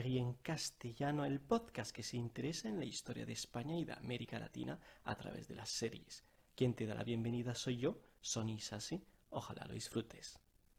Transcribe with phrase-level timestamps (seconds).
[0.00, 3.92] Serie en castellano, el podcast que se interesa en la historia de España y de
[3.92, 6.24] América Latina a través de las series.
[6.54, 9.04] Quien te da la bienvenida soy yo, Sonny Sassi.
[9.28, 10.38] Ojalá lo disfrutes.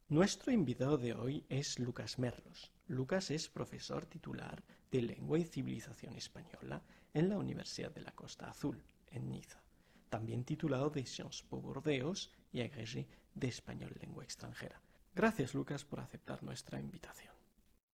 [0.10, 2.72] Nuestro invitado de hoy es Lucas Merlos.
[2.88, 6.82] Lucas es profesor titular de Lengua y Civilización Española
[7.14, 9.62] en la Universidad de la Costa Azul, en Niza.
[10.10, 14.82] También titulado de Sciences Po Bordeaux y agrégé de Español Lengua Extranjera.
[15.14, 17.36] Gracias, Lucas, por aceptar nuestra invitación.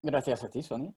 [0.01, 0.95] Gracias a ti, Sony.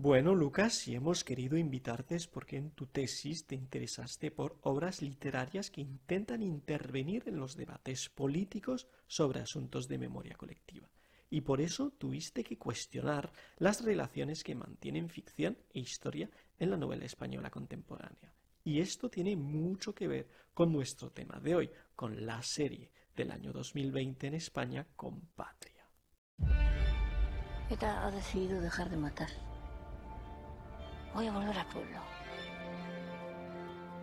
[0.00, 5.02] Bueno, Lucas, si hemos querido invitarte es porque en tu tesis te interesaste por obras
[5.02, 10.88] literarias que intentan intervenir en los debates políticos sobre asuntos de memoria colectiva.
[11.30, 16.76] Y por eso tuviste que cuestionar las relaciones que mantienen ficción e historia en la
[16.76, 18.32] novela española contemporánea.
[18.62, 23.32] Y esto tiene mucho que ver con nuestro tema de hoy, con la serie del
[23.32, 25.90] año 2020 en España, Compatria.
[27.68, 29.47] ETA ha decidido dejar de matar.
[31.14, 31.98] Voy a volver al pueblo.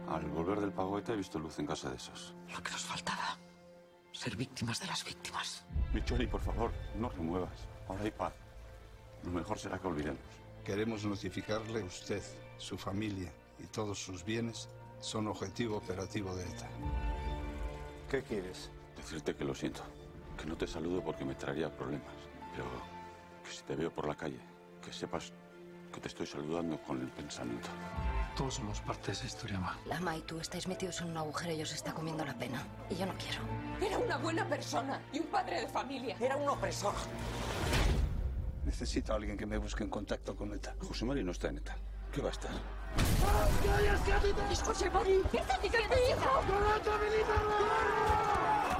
[0.09, 2.33] Al volver del pago ETA he visto luz en casa de esos.
[2.51, 3.37] Lo que nos faltaba.
[4.11, 5.65] Ser víctimas de las víctimas.
[5.93, 7.67] Micholi, por favor, no remuevas.
[7.87, 8.33] Ahora hay paz.
[9.23, 10.21] Lo mejor será que olvidemos.
[10.63, 12.21] Queremos notificarle usted,
[12.57, 14.69] su familia y todos sus bienes
[14.99, 16.69] son objetivo operativo de ETA.
[18.09, 18.71] ¿Qué quieres?
[18.95, 19.81] Decirte que lo siento.
[20.37, 22.13] Que no te saludo porque me traería problemas.
[22.51, 22.65] Pero
[23.43, 24.39] que si te veo por la calle,
[24.81, 25.33] que sepas
[25.95, 27.69] que te estoy saludando con el pensamiento.
[28.35, 29.77] Todos somos parte de esa historia, ma.
[29.85, 32.61] La Ma y tú estáis metidos en un agujero y os está comiendo la pena.
[32.89, 33.39] Y yo no quiero.
[33.81, 36.17] Era una buena persona y un padre de familia.
[36.19, 36.93] Era un opresor.
[38.65, 40.75] Necesito a alguien que me busque en contacto con ETA.
[40.85, 41.77] José Mari no está en ETA.
[42.11, 42.51] ¿Qué va a estar?
[44.51, 45.21] ¡Es José Mari!
[45.31, 46.41] ¡Está diciendo mi hijo!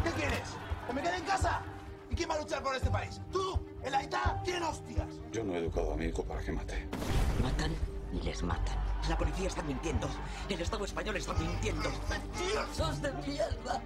[0.04, 0.50] ¿Qué quieres?
[0.86, 1.62] ¿Que me quede en casa?
[2.16, 3.20] ¿Y quién va a luchar por este país?
[3.30, 3.60] ¿Tú?
[3.84, 4.42] ¿El Aita?
[4.46, 5.20] ¿Quién hostias?
[5.34, 6.88] Yo no he educado a mi hijo para que mate.
[7.44, 7.76] Matan
[8.14, 8.78] y les matan.
[9.10, 10.08] La policía está mintiendo.
[10.48, 11.90] El Estado español está mintiendo.
[12.10, 13.82] ¡Mentirosos de mierda!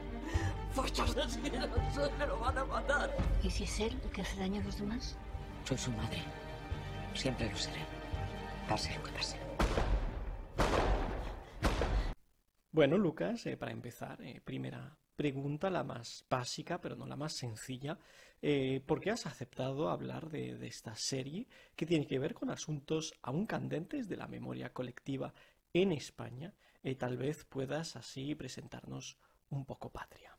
[0.74, 2.12] ¡Fachos asquerosos!
[2.20, 3.18] ¡Me lo van a matar!
[3.42, 5.18] ¿Y si es él el que hace daño a los demás?
[5.64, 6.22] Soy su madre.
[7.16, 7.82] Siempre lo seré.
[8.68, 9.38] Pase lo que pase.
[12.72, 17.34] Bueno, Lucas, eh, para empezar, eh, primera pregunta, la más básica, pero no la más
[17.34, 17.98] sencilla.
[18.42, 22.50] Eh, ¿Por qué has aceptado hablar de, de esta serie que tiene que ver con
[22.50, 25.34] asuntos aún candentes de la memoria colectiva
[25.74, 26.54] en España?
[26.84, 29.18] Eh, tal vez puedas así presentarnos
[29.50, 30.38] un poco Patria.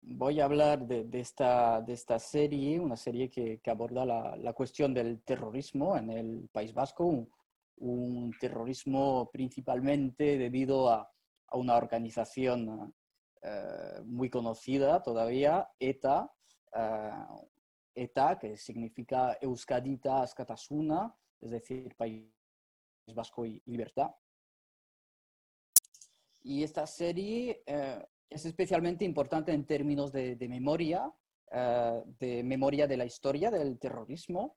[0.00, 4.34] Voy a hablar de, de esta, de esta serie, una serie que, que aborda la,
[4.34, 7.30] la cuestión del terrorismo en el País Vasco, un,
[7.76, 11.12] un terrorismo principalmente debido a,
[11.48, 12.94] a una organización
[13.42, 16.30] eh, muy conocida todavía, ETA,
[16.74, 17.10] eh,
[17.94, 22.30] ETA, que significa Euskadita Askatasuna, es decir, País
[23.14, 24.10] Vasco y Libertad.
[26.42, 31.10] Y esta serie eh, es especialmente importante en términos de, de memoria,
[31.50, 34.56] de memoria de la historia del terrorismo.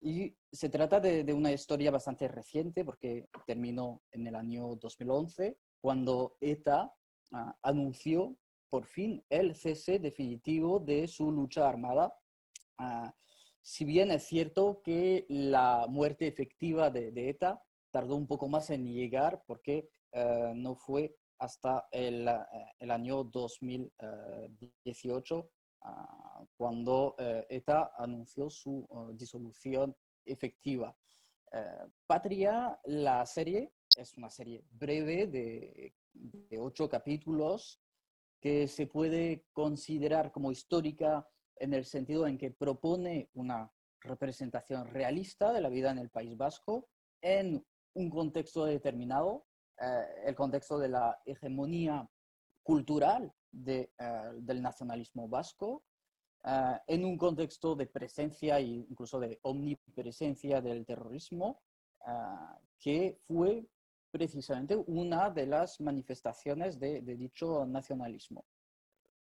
[0.00, 5.58] y se trata de, de una historia bastante reciente porque terminó en el año 2011,
[5.80, 6.94] cuando ETA
[7.62, 8.36] anunció
[8.70, 12.14] por fin el cese definitivo de su lucha armada.
[12.78, 13.14] Ah,
[13.62, 18.86] si bien es cierto que la muerte efectiva de, ETA tardó un poco más en
[18.86, 25.50] llegar porque eh, no fue hasta el, eh, año 2018
[25.82, 30.96] ah, cuando eh, ETA anunció su eh, disolución efectiva.
[31.52, 37.80] Eh, Patria, la serie, es una serie breve de, de ocho capítulos
[38.40, 45.52] que se puede considerar como histórica en el sentido en que propone una representación realista
[45.52, 46.88] de la vida en el País Vasco
[47.20, 47.64] en
[47.94, 49.46] un contexto determinado,
[49.80, 52.08] eh, el contexto de la hegemonía
[52.62, 55.84] cultural de, eh, del nacionalismo vasco,
[56.44, 61.60] eh, en un contexto de presencia e incluso de omnipresencia del terrorismo,
[62.78, 63.68] que fue
[64.10, 68.44] precisamente una de las manifestaciones de, de dicho nacionalismo.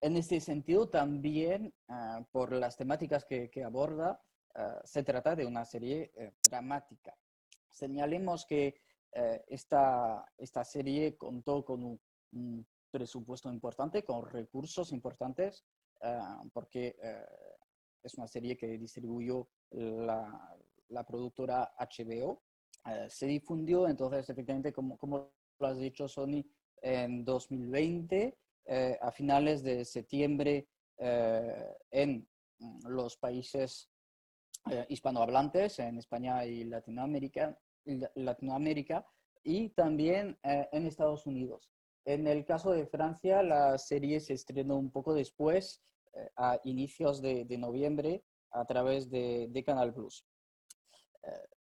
[0.02, 1.74] en este sentido, también
[2.32, 4.22] por las temáticas que, aborda,
[4.84, 6.12] se trata de una serie
[6.50, 7.16] dramática.
[7.70, 8.82] Señalemos que
[9.48, 12.00] esta, esta serie contó con
[12.32, 15.66] un presupuesto importante, con recursos importantes,
[16.54, 16.96] porque
[18.02, 20.58] es una serie que distribuyó la,
[20.90, 22.42] la productora HBO.
[22.86, 26.44] Eh, se difundió, entonces, efectivamente, como, como lo has dicho, Sony,
[26.82, 30.68] en 2020, eh, a finales de septiembre,
[30.98, 32.28] eh, en
[32.60, 33.90] mm, los países
[34.90, 37.58] hispanohablantes, en España y Latinoamérica,
[38.16, 39.08] Latinoamérica
[39.42, 41.72] y también en Estados Unidos.
[42.04, 45.82] En el caso de Francia, la serie se estrenó un poco después,
[46.36, 48.22] a inicios de, noviembre,
[48.52, 50.26] a través de, de Canal Plus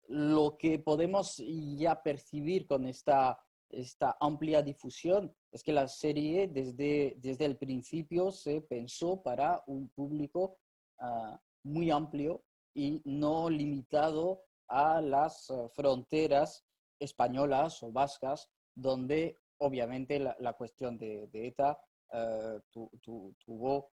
[0.08, 3.40] lo que podemos ya percibir con esta,
[3.70, 9.90] esta amplia difusión es que la serie desde, desde el principio se pensó para un
[9.90, 10.58] público
[11.00, 16.66] ah, muy amplio y no limitado a las ah, fronteras
[17.00, 21.80] españolas o vascas, donde obviamente la, cuestión de, ETA
[22.12, 23.92] ah, tuvo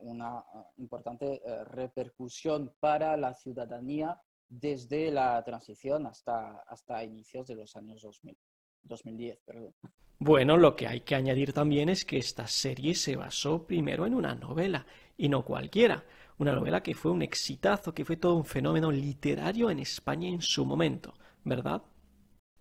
[0.00, 0.44] una
[0.76, 4.20] importante repercusión para la ciudadanía
[4.60, 8.36] desde la transición hasta, hasta inicios de los años 2000,
[8.82, 9.38] 2010.
[9.44, 9.74] Perdón.
[10.18, 14.14] Bueno, lo que hay que añadir también es que esta serie se basó primero en
[14.14, 14.86] una novela,
[15.16, 16.04] y no cualquiera,
[16.38, 20.40] una novela que fue un exitazo, que fue todo un fenómeno literario en España en
[20.40, 21.14] su momento,
[21.44, 21.82] ¿verdad?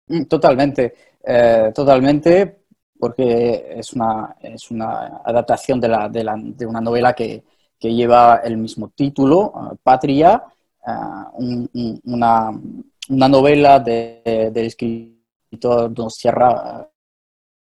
[0.08, 0.94] Mm, totalmente,
[1.24, 2.66] eh, totalmente,
[3.00, 7.44] porque es una, es una adaptación de, la, de, la, de una novela que,
[7.80, 9.78] que, lleva el mismo título,
[10.86, 10.92] eh,
[11.40, 12.52] Patria, eh, una,
[13.10, 16.88] una, novela de, del escritor Don Sierra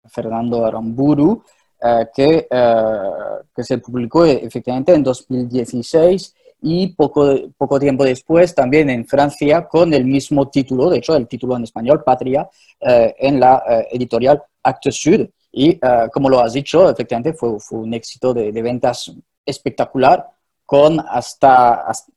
[0.09, 1.43] Fernando Aramburu,
[1.81, 3.11] eh, que, eh,
[3.55, 9.93] que, se publicó efectivamente en 2016 y poco, poco tiempo después también en Francia con
[9.93, 12.49] el mismo título, de hecho el título en español, Patria,
[12.81, 15.29] en la editorial Actes Sud.
[15.51, 15.79] Y
[16.13, 19.13] como lo has dicho, efectivamente fue, fue un éxito de, de ventas
[19.45, 20.31] espectacular
[20.65, 22.13] con hasta, hasta,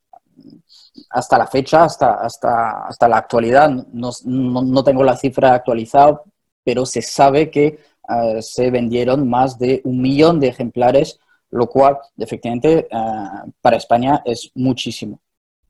[1.10, 6.22] hasta la fecha, hasta, hasta, hasta la actualidad, no, no, tengo la cifra actualizada,
[6.64, 11.20] pero se sabe que eh, se vendieron más de un millón de ejemplares,
[11.52, 15.22] lo cual efectivamente eh, para España es muchísimo.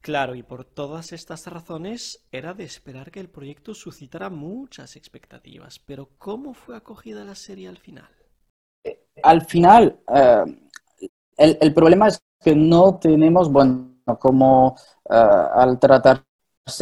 [0.01, 5.79] Claro, y por todas estas razones era de esperar que el proyecto suscitara muchas expectativas,
[5.79, 8.09] pero ¿cómo fue acogida la serie al final?
[9.23, 10.43] Al final, eh,
[11.37, 14.75] el, el problema es que no tenemos, bueno, como
[15.09, 16.23] eh, al tratarse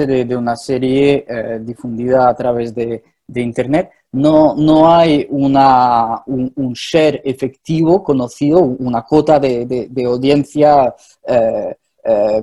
[0.06, 3.04] de, una serie eh, difundida a través de,
[3.36, 10.94] Internet, no, no hay una, un, share efectivo conocido, una cuota de, audiencia
[11.25, 11.75] eh,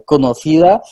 [0.05, 0.83] conocida.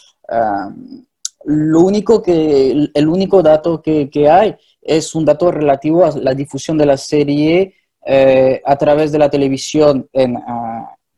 [1.46, 6.78] lo único que, el único dato que, hay es un dato relativo a la difusión
[6.78, 7.74] de la serie
[8.64, 10.36] a través de la televisión en,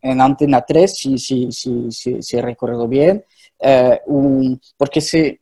[0.02, 1.90] en Antena 3, si, si, si,
[2.23, 3.25] si, recuerdo bien,
[3.59, 4.00] eh,
[4.76, 5.38] porque se,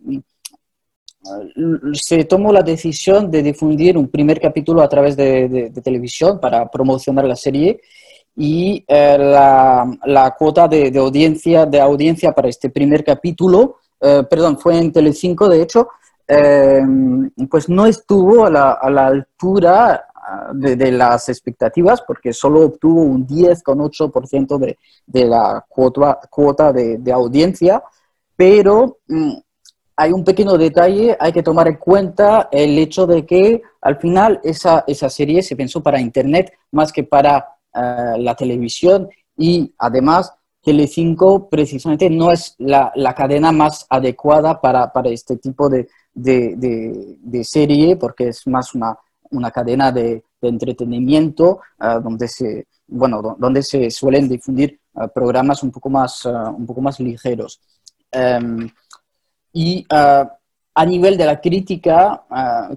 [1.92, 7.24] se tomó la decisión de difundir un primer capítulo a través de, televisión para promocionar
[7.24, 7.80] la serie
[8.36, 14.58] y eh, la, la, cuota de, audiencia, de audiencia para este primer capítulo, eh, perdón,
[14.58, 15.88] fue en Telecinco de hecho,
[17.48, 20.07] pues no estuvo a la, a la altura
[20.54, 27.82] de, las expectativas porque solo obtuvo un 10,8% de, de la cuota, cuota de, audiencia,
[28.36, 29.32] pero mm,
[29.96, 34.40] hay un pequeño detalle, hay que tomar en cuenta el hecho de que al final
[34.44, 40.32] esa, esa serie se pensó para Internet más que para eh, la televisión y además
[40.62, 47.16] Telecinco precisamente no es la, la cadena más adecuada para, para este tipo de, de,
[47.20, 48.98] de, serie porque es más una,
[49.30, 55.72] una cadena de, entretenimiento ah, donde, se, bueno, donde se suelen difundir ah, programas un
[55.72, 57.60] poco más, ah, un poco más ligeros.
[58.10, 58.70] Em,
[59.52, 62.22] y a nivel de la crítica,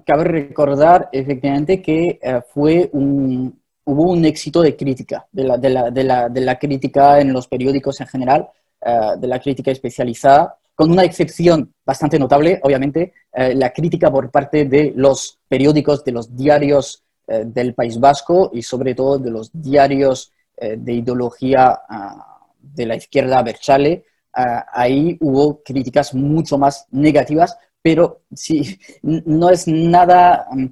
[0.04, 2.18] cabe recordar efectivamente que
[2.52, 6.58] fue un, hubo un éxito de crítica, de la, de la, de la, de la
[6.58, 8.48] crítica en los periódicos en general,
[8.80, 14.64] de la crítica especializada, con una excepción bastante notable, obviamente, eh, la crítica por parte
[14.64, 19.50] de los periódicos, de los diarios eh, del País Vasco y sobre todo de los
[19.52, 24.04] diarios eh, de ideología ah, de la izquierda Berchale.
[24.32, 30.66] Ah, ahí hubo críticas mucho más negativas, pero sí, no es nada, mm,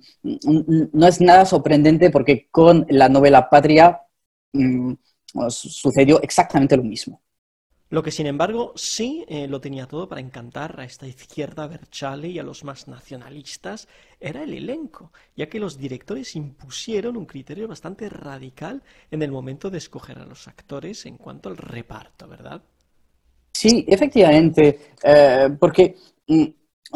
[0.93, 4.01] no es nada sorprendente porque con la novela Patria,
[4.53, 4.95] mm,
[5.49, 7.21] sucedió exactamente lo mismo.
[7.91, 12.29] Lo que sin embargo sí eh, lo tenía todo para encantar a esta izquierda Berchale
[12.29, 13.89] y a los más nacionalistas
[14.21, 18.81] era el elenco, ya que los directores impusieron un criterio bastante radical
[19.11, 22.63] en el momento de escoger a los actores en cuanto al reparto, ¿verdad?
[23.53, 25.97] Sí, efectivamente, eh, porque
[26.29, 26.45] mm,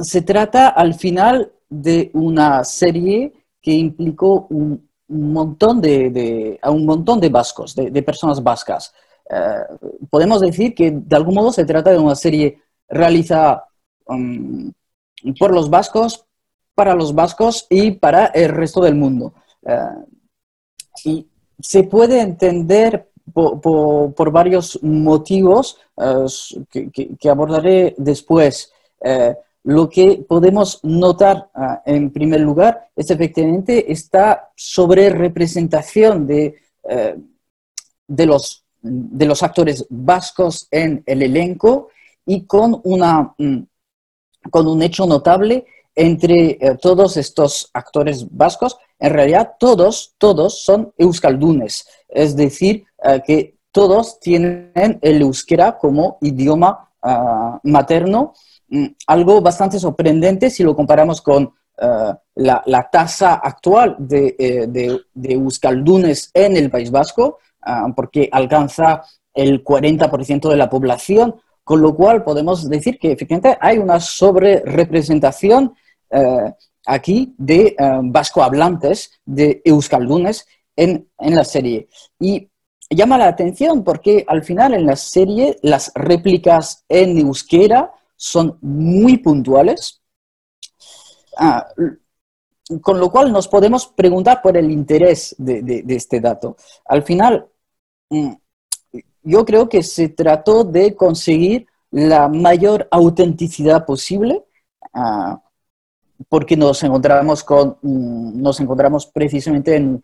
[0.00, 7.20] se trata al final de una serie que implicó un, montón de, a un montón
[7.20, 8.94] de vascos, de personas vascas.
[9.30, 13.68] Eh, podemos decir que de algún modo se trata de una serie realizada
[14.06, 14.70] um,
[15.38, 16.26] por los vascos,
[16.74, 19.34] para los vascos y para el resto del mundo.
[19.66, 19.78] Eh,
[21.04, 21.26] y
[21.60, 26.26] se puede entender por, varios motivos eh,
[27.18, 28.70] que, abordaré después.
[29.64, 31.48] lo que podemos notar
[31.86, 36.54] en primer lugar es efectivamente esta sobre representación de,
[38.06, 41.88] de los de los actores vascos en el elenco
[42.26, 43.58] y con, una, mm,
[44.50, 45.64] con un hecho notable
[45.94, 48.76] entre eh, todos estos actores vascos.
[48.98, 56.18] En realidad, todos, todos son euskaldunes, es decir, eh, que todos tienen el euskera como
[56.20, 58.34] idioma ah, materno,
[58.68, 66.30] mm, algo bastante sorprendente si lo comparamos con eh, la, tasa actual de, de euskaldunes
[66.34, 67.38] en el País Vasco,
[67.94, 69.02] porque alcanza
[69.32, 75.74] el 40% de la población, con lo cual podemos decir que efectivamente hay una sobre-representación
[76.10, 76.52] eh,
[76.86, 81.88] aquí de eh, vasco-hablantes, de euskaldunes en, en la serie.
[82.20, 82.48] Y
[82.90, 89.18] llama la atención porque al final en la serie las réplicas en euskera son muy
[89.18, 90.02] puntuales,
[91.38, 91.66] ah,
[92.80, 96.56] con lo cual nos podemos preguntar por el interés de, de, este dato.
[96.86, 97.46] Al final,
[98.10, 104.44] yo creo que se trató de conseguir la mayor autenticidad posible,
[104.92, 105.40] ah,
[106.28, 110.02] porque nos encontramos, con, mm, nos encontramos precisamente en,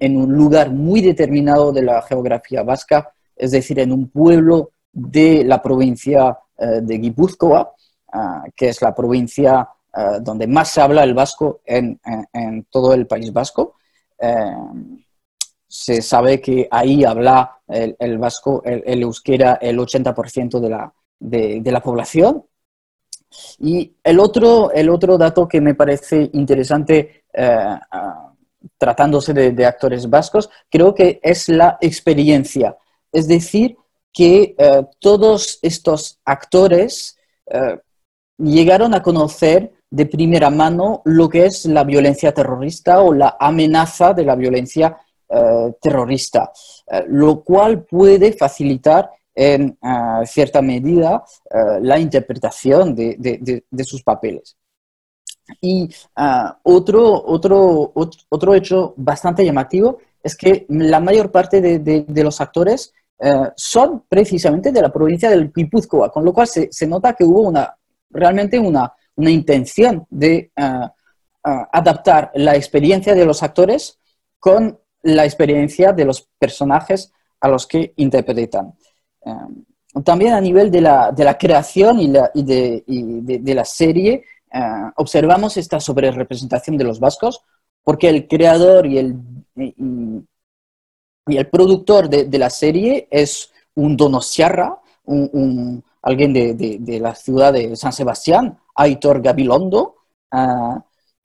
[0.00, 5.62] un lugar muy determinado de la geografía vasca, es decir, en un pueblo de la
[5.62, 7.72] provincia eh, de Guipúzcoa,
[8.12, 12.00] ah, que es la provincia ah, donde más se habla el vasco en,
[12.70, 13.76] todo el País Vasco.
[14.18, 14.56] Eh,
[15.68, 21.80] se sabe que ahí habla el, vasco, el, euskera, el 80% de la, de, la
[21.80, 22.44] población.
[23.58, 28.32] Y el otro, el otro dato que me parece interesante, eh, ah,
[28.78, 32.76] tratándose de, actores vascos, creo que es la experiencia.
[33.12, 33.76] Es decir,
[34.12, 37.78] que eh, todos estos actores eh,
[38.38, 44.12] llegaron a conocer de primera mano lo que es la violencia terrorista o la amenaza
[44.12, 44.98] de la violencia
[45.80, 46.52] terrorista,
[46.86, 51.22] eh, lo cual puede facilitar en eh, cierta medida
[51.80, 54.56] la interpretación de, sus papeles.
[55.60, 55.88] Y
[56.64, 62.92] otro, otro, otro, hecho bastante llamativo es que la mayor parte de, los actores
[63.56, 67.76] son precisamente de la provincia del Guipúzcoa, con lo cual se, nota que hubo una,
[68.10, 70.50] realmente una, una intención de
[71.42, 73.98] adaptar la experiencia de los actores
[74.38, 74.78] con
[75.14, 78.74] la experiencia de los personajes a los que interpretan.
[79.22, 79.64] Em,
[80.04, 84.60] también a nivel de la, de la creación y, de, de, la serie, eh,
[84.96, 87.42] observamos esta sobrerepresentación de los vascos,
[87.82, 89.16] porque el creador y el,
[89.56, 97.74] y, el productor de, la serie es un Donostiarra, un, alguien de, la ciudad de
[97.76, 99.96] San Sebastián, Aitor Gabilondo.
[100.32, 100.38] Eh,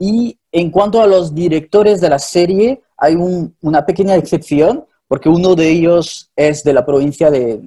[0.06, 3.16] y en cuanto a los directores de la serie, hay
[3.62, 7.62] una pequeña excepción, porque uno de ellos es de la provincia de,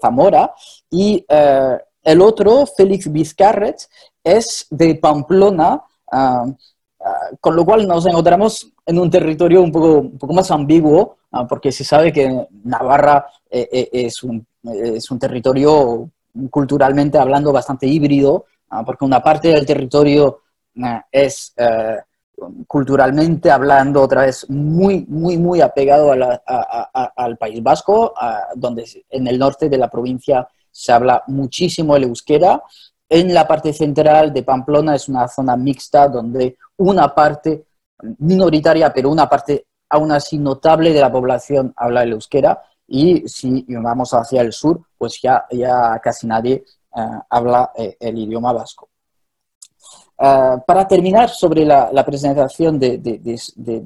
[0.00, 0.52] Zamora
[0.90, 3.88] y eh, el otro, Félix Vizcarret,
[4.24, 6.44] es de Pamplona, ah,
[7.04, 11.18] ah, con lo cual nos encontramos en un territorio un poco, un poco más ambiguo,
[11.30, 16.10] ah, porque se sabe que Navarra eh, eh, es, un, es, un, territorio
[16.50, 18.46] culturalmente hablando bastante híbrido,
[18.84, 20.40] porque una parte del territorio
[21.10, 21.54] es
[22.66, 28.14] culturalmente hablando, otra vez muy, muy, muy apegado al País Vasco,
[28.54, 32.62] donde en el norte de la provincia se habla muchísimo el euskera.
[33.08, 37.66] En la parte central de Pamplona es una zona mixta donde una parte
[38.18, 42.62] minoritaria, pero una parte aún así notable de la población habla el euskera.
[42.86, 46.64] Y si vamos hacia el sur, pues ya, ya casi nadie
[46.96, 48.89] eh, habla eh, el idioma vasco.
[50.22, 53.00] Ah, para terminar sobre la, presentación de,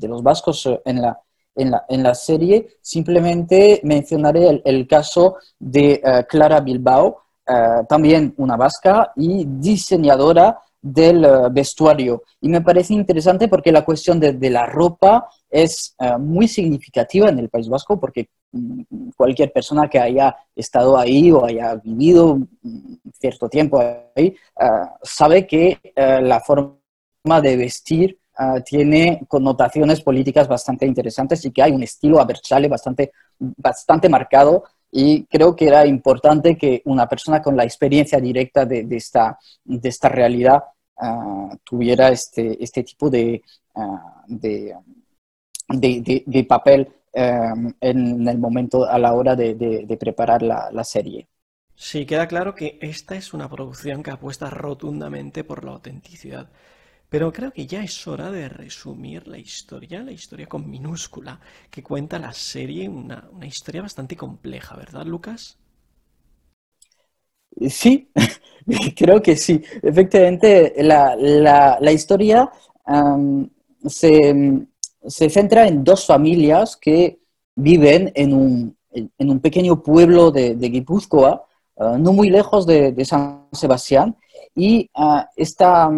[0.02, 1.20] los vascos en la,
[1.54, 2.76] en la, en la serie.
[2.80, 11.24] Simplemente mencionaré el, caso de eh, Clara Bilbao, eh, también una vasca y diseñadora del
[11.24, 12.24] eh, vestuario.
[12.40, 17.48] Y me parece interesante porque la cuestión de, la ropa es muy significativa en el
[17.48, 18.28] País Vasco porque
[19.16, 22.38] cualquier persona que haya estado ahí o haya vivido
[23.18, 23.80] cierto tiempo
[24.14, 24.34] ahí
[25.02, 31.72] sabe que la forma de vestir uh, tiene connotaciones políticas bastante interesantes y que hay
[31.72, 37.56] un estilo Abertzale bastante, bastante marcado y creo que era importante que una persona con
[37.56, 40.62] la experiencia directa de, de esta, de esta realidad
[41.64, 43.42] tuviera este, este tipo de,
[44.28, 44.74] de,
[45.68, 51.28] de, papel um, en el momento a la hora de, preparar la, la serie.
[51.76, 56.50] Sí, queda claro que esta es una producción que apuesta rotundamente por la autenticidad.
[57.08, 61.40] Pero creo que ya es hora de resumir la historia, la historia con minúscula,
[61.70, 65.58] que cuenta la serie, una, una historia bastante compleja, ¿verdad, Lucas?
[67.68, 68.10] Sí,
[68.96, 69.62] creo que sí.
[69.82, 72.50] Efectivamente, la, la, la historia
[72.86, 73.48] um,
[73.86, 74.66] se,
[75.06, 77.20] se, centra en dos familias que
[77.54, 81.44] viven en un, en un pequeño pueblo de, Guipúzcoa,
[81.76, 84.16] uh, no muy lejos de, San Sebastián,
[84.54, 85.90] y uh, esta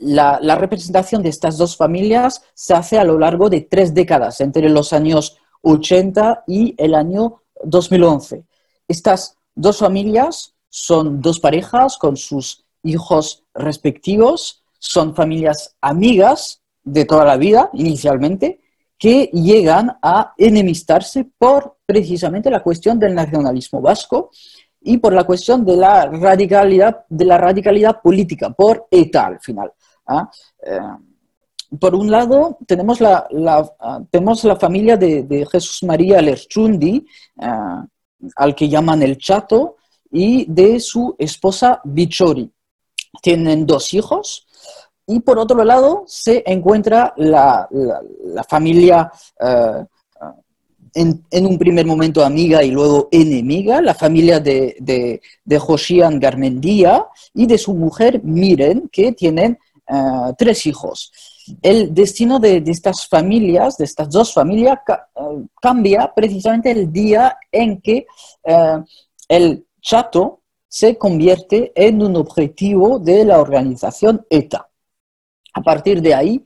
[0.00, 4.40] la, la, representación de estas dos familias se hace a lo largo de tres décadas,
[4.40, 8.44] entre los años 80 y el año 2011.
[8.88, 17.24] Estas dos familias son dos parejas con sus hijos respectivos, son familias amigas de toda
[17.24, 18.60] la vida inicialmente,
[18.98, 24.30] que llegan a enemistarse por precisamente la cuestión del nacionalismo vasco
[24.80, 29.72] y por la cuestión de la radicalidad, de la radicalidad política, por ETA al final.
[30.06, 30.30] ¿ah?
[30.62, 30.78] Eh,
[31.78, 33.26] por un lado, tenemos la,
[33.80, 37.04] ah, tenemos la familia de, Jesús María Lerchundi,
[37.36, 37.86] uh,
[38.36, 39.76] al que llaman el Chato,
[40.10, 42.50] y de su esposa Bichori.
[43.20, 44.46] Tienen dos hijos.
[45.06, 47.68] Y por otro lado, se encuentra la,
[48.48, 49.84] familia uh,
[50.94, 57.06] en, un primer momento amiga y luego enemiga, la familia de, de, de Josian Garmendía
[57.34, 59.58] y de su mujer Miren, que tienen
[59.90, 61.12] uh, tres hijos.
[61.60, 64.78] El destino de, estas familias, de estas dos familias,
[65.16, 68.06] uh, cambia precisamente el día en que
[69.28, 74.68] el chato se convierte en un objetivo de la organización ETA.
[75.54, 76.44] A partir de ahí,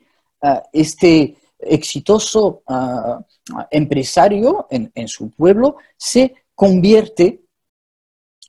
[0.73, 3.23] este exitoso uh,
[3.71, 7.42] empresario en, su pueblo se convierte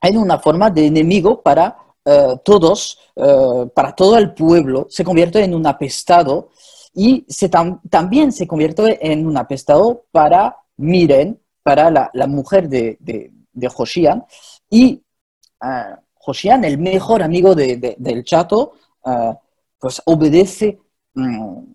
[0.02, 5.44] en una forma de enemigo para uh, todos, uh, para todo el pueblo, se convierte
[5.44, 6.50] en un apestado
[6.94, 12.98] y se tam también se convierte en un apestado para Miren, para la, mujer de,
[13.02, 13.32] de,
[14.70, 15.04] y
[16.14, 18.72] Josian, el mejor amigo de, del chato,
[19.80, 20.80] pues obedece
[21.16, 21.74] um,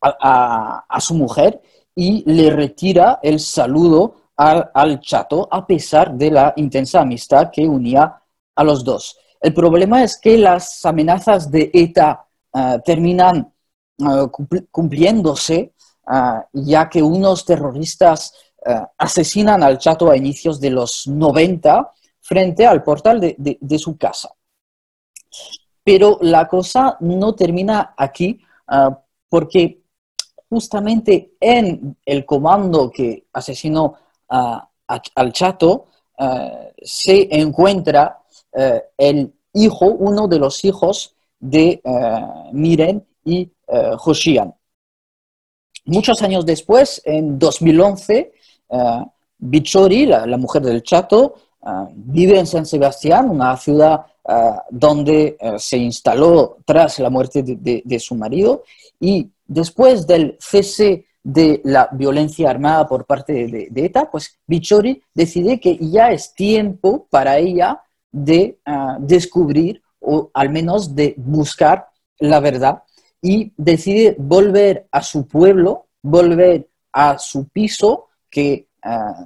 [0.00, 1.60] a, su mujer
[1.94, 8.22] y le retira el saludo al, chato a pesar de la intensa amistad que unía
[8.54, 9.18] a los dos.
[9.40, 13.52] El problema es que las amenazas de ETA uh, terminan
[13.98, 14.28] uh,
[14.70, 15.74] cumpliéndose,
[16.06, 18.34] uh, ya que unos terroristas
[18.98, 24.34] asesinan al chato a inicios de los 90 frente al portal de su casa.
[25.82, 28.40] Pero la cosa no termina aquí,
[29.28, 29.80] porque
[30.48, 33.94] justamente en el comando que asesinó
[34.28, 35.86] al chato
[36.18, 36.24] uh,
[36.82, 38.18] se encuentra
[38.52, 41.80] uh, el hijo, uno de los hijos de
[42.52, 43.50] Miren y
[43.96, 44.54] Joshian.
[45.86, 48.32] Muchos años después, en 2011,
[49.38, 51.36] Bichori, la, mujer del chato,
[51.94, 54.06] vive en San Sebastián, una ciudad
[54.70, 58.64] donde se instaló tras la muerte de, su marido,
[58.98, 65.02] y después del cese de la violencia armada por parte de, de ETA, pues Bichori
[65.14, 71.88] decide que ya es tiempo para ella de uh, descubrir o al menos de buscar
[72.18, 72.82] la verdad
[73.22, 78.66] y decide volver a su pueblo, volver a su piso que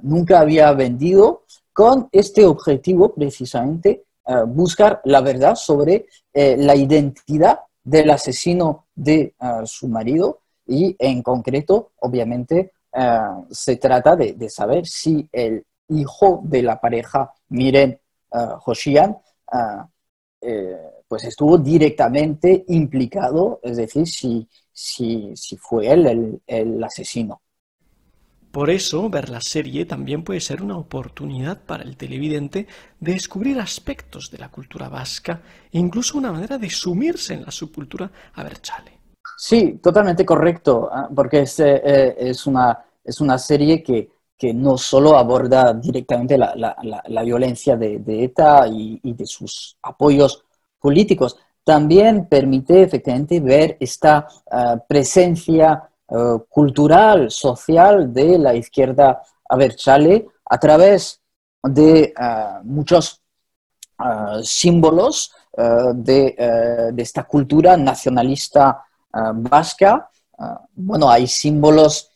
[0.01, 1.44] nunca había vendido
[1.75, 9.35] con este objetivo precisamente uh, buscar la verdad sobre eh, la identidad del asesino de
[9.41, 12.71] uh, su marido y en concreto, obviamente,
[13.51, 17.99] se trata de, saber si el hijo de la pareja Miren
[18.31, 19.17] Hoshian
[20.41, 27.41] eh, pues estuvo directamente implicado, es decir, si, si, si fue él el, el asesino.
[28.55, 32.67] Por eso, ver la serie también puede ser una oportunidad para el televidente
[33.01, 37.51] de descubrir aspectos de la cultura vasca e incluso una manera de sumirse en la
[37.51, 38.93] subcultura abertzale.
[39.37, 44.53] Sí, totalmente correcto, ah, porque es, eh, eh, es, una, es una serie que, que
[44.53, 50.45] no solo aborda directamente la, la, la, violencia de, ETA y, y, de sus apoyos
[50.79, 60.27] políticos, también permite efectivamente ver esta uh, presencia uh, cultural, social de la izquierda abertzale
[60.45, 61.21] a través
[61.63, 63.21] de uh, muchos
[64.43, 66.35] símbolos de,
[66.91, 68.83] de, esta cultura nacionalista
[69.35, 70.09] vasca.
[70.75, 72.11] bueno, hay símbolos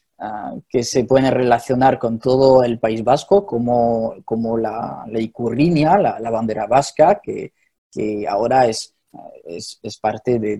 [0.67, 6.30] que se pueden relacionar con todo el País Vasco, como, como la, la icurriña, la,
[6.30, 7.54] bandera vasca, que,
[7.89, 8.93] que ahora es,
[9.45, 10.58] es, es parte de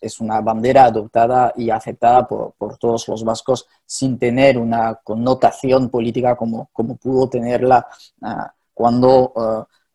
[0.00, 5.88] es, una bandera adoptada y aceptada por, por, todos los vascos sin tener una connotación
[5.88, 7.86] política como, como pudo tenerla
[8.22, 8.28] uh,
[8.72, 9.40] cuando uh,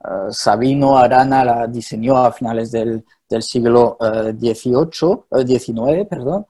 [0.07, 6.45] uh, Sabino Arana la diseñó a finales del, del siglo XVIII, XIX, perdón.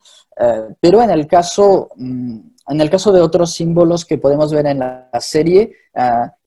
[0.79, 1.89] pero en el caso...
[1.97, 5.71] Um, en el caso de otros símbolos que podemos ver en la serie,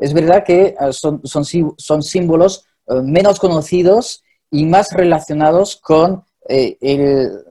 [0.00, 1.44] es verdad que son, son,
[1.76, 7.44] son símbolos eh, menos conocidos y más relacionados con eh, el,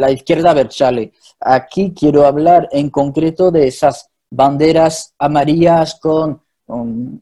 [0.00, 1.12] la izquierda Berchale.
[1.40, 7.20] Aquí quiero hablar en concreto de esas banderas amarillas con um,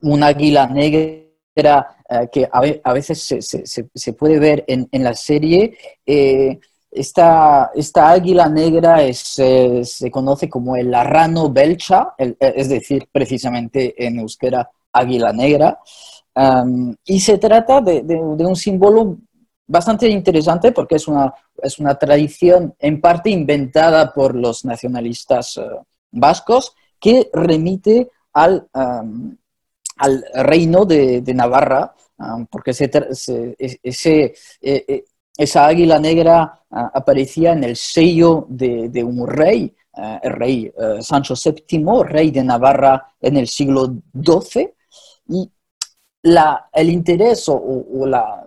[0.00, 1.24] un águila negra
[2.08, 3.22] eh, que a, veces
[3.94, 5.76] se, puede ver en, en la serie.
[6.06, 6.58] Eh,
[6.90, 13.94] esta, esta, águila negra es, se conoce como el arrano belcha, el, es decir, precisamente
[14.06, 15.78] en euskera águila negra.
[17.04, 19.18] Y se trata de, de, un símbolo
[19.66, 25.82] bastante interesante porque es una, es una tradición en parte inventada por los nacionalistas uh,
[26.10, 29.36] vascos que remite al, um,
[29.98, 31.94] al reino de, Navarra,
[32.50, 35.04] porque se, se, ese, eh,
[35.36, 41.84] esa águila negra aparecía en el sello de, un rey, uh, el rey Sancho VII,
[42.04, 44.70] rey de Navarra en el siglo XII,
[45.28, 45.50] y
[46.22, 48.43] la, el interés o la,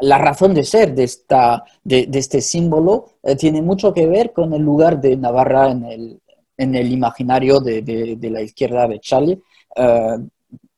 [0.00, 4.52] la, razón de ser de, esta, de, este símbolo eh, tiene mucho que ver con
[4.54, 6.20] el lugar de Navarra en el,
[6.58, 9.40] en el imaginario de, de, la izquierda de Charlie,
[9.76, 10.18] eh,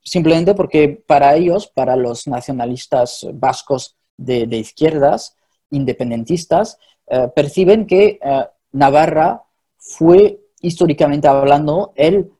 [0.03, 5.35] simplemente porque para ellos, para los nacionalistas vascos de, izquierdas,
[5.71, 9.41] independentistas, eh, perciben que eh, Navarra
[9.77, 12.31] fue históricamente hablando el,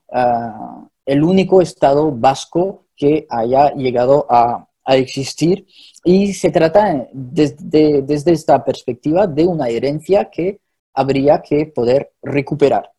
[1.05, 5.65] el único estado vasco que haya llegado a, a existir
[6.03, 10.59] y se trata desde, desde esta perspectiva de una herencia que
[10.93, 12.91] habría que poder recuperar.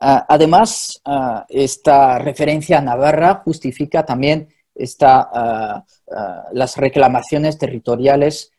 [0.00, 6.14] Uh, además, uh, esta referencia a Navarra justifica también esta, uh,
[6.52, 8.52] las reclamaciones territoriales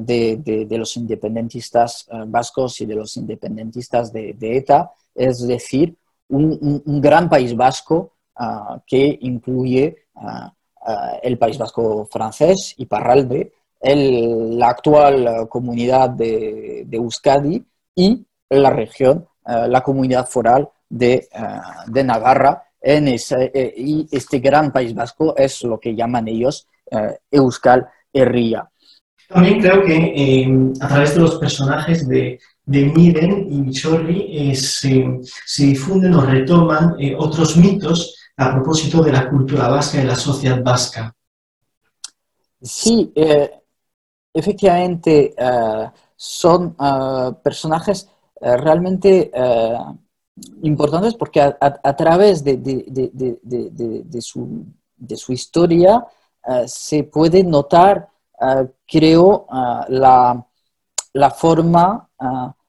[0.00, 5.96] de, de, los independentistas vascos y de los independentistas de, ETA, es decir,
[6.28, 8.14] un, gran país vasco
[8.84, 10.06] que incluye
[11.22, 17.62] el País Vasco francés y Parralde, el, la actual comunidad de, de, Euskadi
[17.94, 21.28] y la región, la comunidad foral de,
[21.86, 22.64] de Navarra.
[22.82, 26.66] En ese, eh, y este gran País Vasco es lo que llaman ellos
[27.30, 28.70] Euskal Herria.
[29.30, 30.48] También creo que eh,
[30.80, 36.22] a través de los personajes de, de Miren y Michorri eh, se, se, difunden o
[36.22, 41.14] retoman eh, otros mitos a propósito de la cultura vasca y la sociedad vasca.
[42.62, 43.50] Sí, eh,
[44.32, 48.08] efectivamente uh, son uh, personajes
[48.40, 49.30] realmente
[50.62, 52.56] importantes porque a, través de,
[54.22, 56.06] su, historia
[56.64, 58.08] se puede notar,
[58.86, 59.46] creo,
[59.88, 60.42] la,
[61.36, 62.08] forma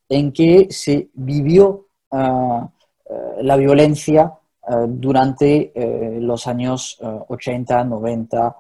[0.10, 4.34] en que se vivió la violencia
[4.68, 8.56] uh, durante uh, los años uh, 80, 90,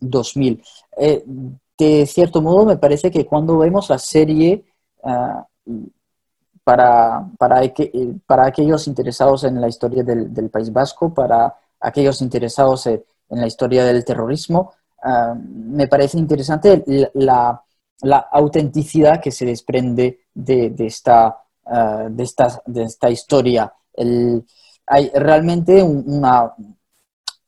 [0.00, 0.62] 2000.
[1.78, 4.64] de cierto modo, me parece que cuando vemos la serie,
[6.64, 7.60] para, para,
[8.26, 13.46] para, aquellos interesados en la historia del, País Vasco, para aquellos interesados en, en la
[13.46, 14.72] historia del terrorismo,
[15.44, 17.60] me parece interesante la,
[18.02, 21.38] la, autenticidad que se desprende de, de esta,
[22.10, 23.72] de, esta, de esta historia.
[23.94, 24.44] El,
[24.92, 26.52] hay realmente una,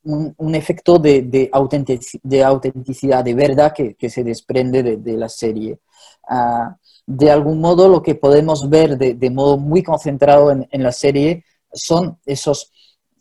[0.04, 5.78] un, efecto de, de, autenticidad, de verdad que, se desprende de, la serie.
[6.26, 6.74] Ah,
[7.06, 12.18] de algún modo lo que podemos ver de, modo muy concentrado en, la serie son
[12.24, 12.72] esos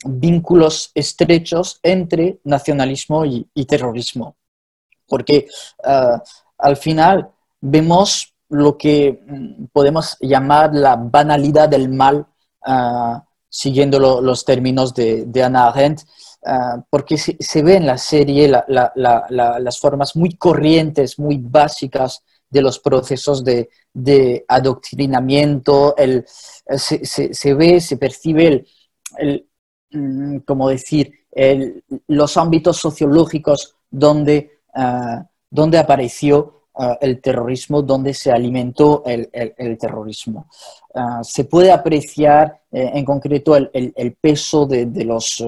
[0.05, 4.37] vínculos estrechos entre nacionalismo y, terrorismo.
[5.05, 5.47] Porque
[5.83, 6.23] ah,
[6.59, 12.25] al final vemos lo que mm, podemos llamar la banalidad del mal,
[12.65, 13.21] ah,
[13.55, 16.01] siguiendo los términos de, de Anna Arendt,
[16.45, 22.79] Ah, porque se, ve en la serie las formas muy corrientes, muy básicas de los
[22.79, 28.65] procesos de, adoctrinamiento, el, se, ve, se percibe
[29.17, 29.47] el,
[29.91, 31.13] mm, como decir,
[32.07, 39.29] los ámbitos sociológicos donde, ah, donde apareció ah, el terrorismo, donde se alimentó el,
[39.79, 40.47] terrorismo.
[41.23, 45.43] se puede apreciar eh, en concreto el, peso de, de los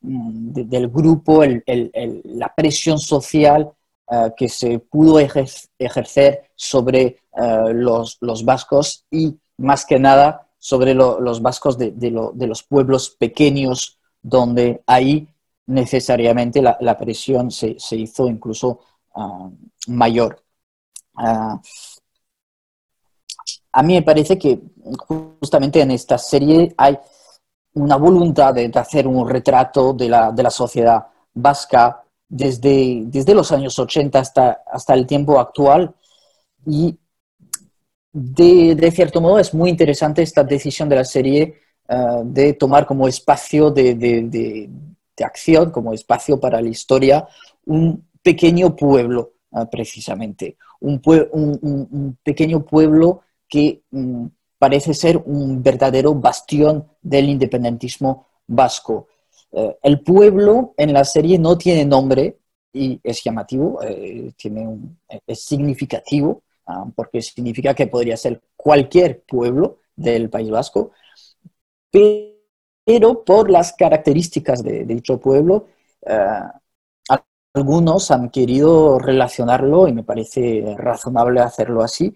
[0.00, 3.72] Mm, del grupo, la presión social
[4.10, 7.02] eh, que se pudo ejercer sobre
[7.36, 14.82] eh, los, vascos y más que nada sobre los vascos de, los pueblos pequeños donde
[14.86, 15.28] ahí
[15.66, 18.80] necesariamente la, presión se, hizo incluso
[19.14, 19.50] ah,
[19.88, 20.44] mayor.
[21.18, 21.60] Ah,
[23.72, 24.60] a mí me parece que
[25.40, 26.98] justamente en esta serie hay
[27.74, 33.52] una voluntad de, hacer un retrato de la, de la sociedad vasca desde, desde, los
[33.52, 35.94] años 80 hasta, hasta el tiempo actual.
[36.66, 36.98] Y
[38.12, 42.86] de, de, cierto modo es muy interesante esta decisión de la serie eh, de tomar
[42.86, 44.70] como espacio de, de,
[45.24, 47.26] acción, como espacio para la historia,
[47.66, 49.32] un pequeño pueblo,
[49.70, 51.58] precisamente, un, un,
[51.90, 54.26] un, pequeño pueblo que mm,
[54.58, 59.08] parece ser un verdadero bastión del independentismo vasco.
[59.52, 62.38] Eh, el pueblo en la serie no tiene nombre
[62.72, 64.68] y es llamativo, eh, tiene
[65.26, 70.92] es significativo, ah, porque significa que podría ser cualquier pueblo del País Vasco,
[71.90, 75.66] pero por las características de, dicho pueblo,
[76.06, 76.40] eh,
[77.54, 82.14] algunos han querido relacionarlo, y me parece razonable hacerlo así,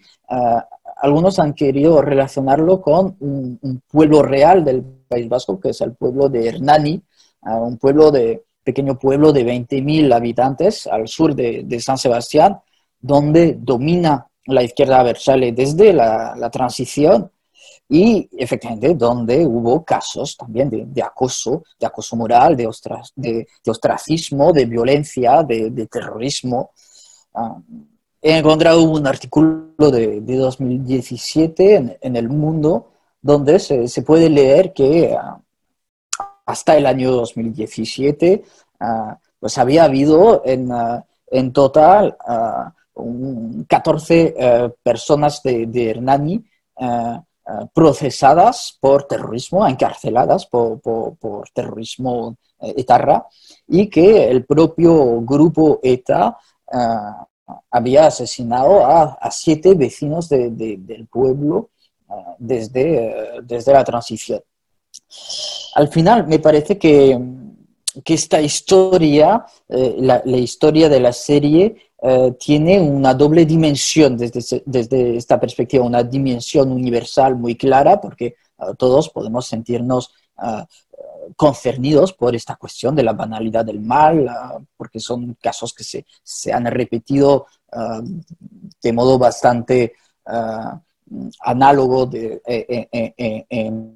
[0.96, 6.28] algunos han querido relacionarlo con un, pueblo real del País Vasco, que es el pueblo
[6.28, 7.02] de Hernani,
[7.42, 12.60] ah, un pueblo de, pequeño pueblo de 20.000 habitantes al sur de, San Sebastián,
[13.00, 17.30] donde domina la izquierda aversale desde la, transición
[17.88, 22.66] y efectivamente donde hubo casos también de, acoso, de acoso moral, de,
[23.16, 26.70] de, ostracismo, de violencia, de, terrorismo.
[27.34, 27.58] Ah,
[28.22, 35.38] he encontrado un artículo de, 2017 en, El Mundo donde se, puede leer que ah,
[36.46, 38.42] hasta el año 2017
[38.80, 41.04] ah, pues había habido en, ah,
[41.52, 42.16] total
[43.68, 46.42] 14 eh, personas de, Hernani
[47.74, 53.26] procesadas por terrorismo, encarceladas por, por terrorismo eh, etarra,
[53.66, 56.38] y que el propio grupo ETA
[57.70, 61.70] había asesinado a, siete vecinos del pueblo
[62.38, 64.40] desde, desde la transición.
[65.74, 67.18] Al final, me parece que,
[68.04, 75.16] esta historia, eh, la, historia de la serie, eh, tiene una doble dimensión desde, desde,
[75.16, 80.12] esta perspectiva, una dimensión universal muy clara, porque ah, todos podemos sentirnos
[81.36, 84.28] concernidos por esta cuestión de la banalidad del mal,
[84.76, 87.46] porque son casos que se, se han repetido
[88.82, 89.92] de modo bastante
[91.40, 93.92] análogo eh, eh, eh,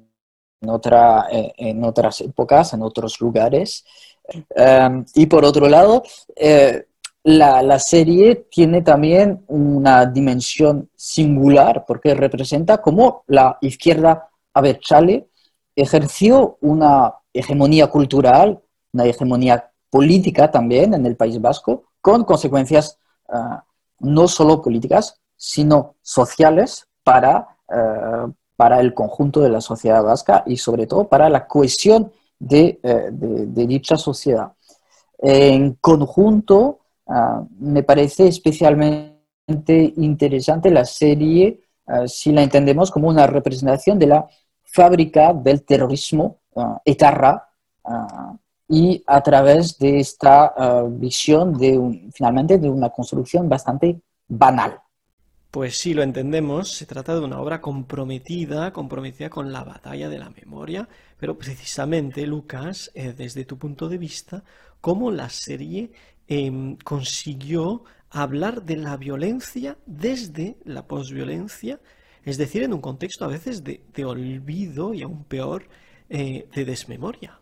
[0.61, 3.85] en, otra, en otras épocas, en otros lugares.
[5.15, 6.03] y por otro lado,
[7.23, 15.27] la, la, serie tiene también una dimensión singular porque representa como la izquierda abertzale
[15.75, 18.59] ejerció una hegemonía cultural,
[18.91, 22.97] una hegemonía política también en el País Vasco, con consecuencias
[23.29, 23.63] ah,
[23.99, 27.47] no solo políticas, sino sociales para,
[28.57, 33.09] para el conjunto de la sociedad vasca y sobre todo para la cohesión de, eh,
[33.11, 34.51] dicha sociedad.
[35.19, 41.61] En conjunto, ah, me parece especialmente interesante la serie
[42.05, 44.27] si la entendemos como una representación de la
[44.61, 47.47] fábrica del terrorismo uh, etarra
[48.67, 54.81] y a través de esta visión de finalmente de una construcción bastante banal.
[55.57, 56.71] Pues sí, lo entendemos.
[56.71, 60.87] Se trata de una obra comprometida, comprometida con la batalla de la memoria,
[61.19, 64.43] pero precisamente, Lucas, eh, desde tu punto de vista,
[64.81, 65.89] cómo la serie
[66.27, 71.79] em, consiguió hablar de la violencia desde la posviolencia,
[72.23, 75.67] es decir, en un contexto a veces de, olvido y aún peor
[76.09, 77.39] eh, de desmemoria.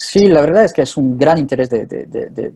[0.00, 2.54] Sí, la verdad es que es un gran interés de,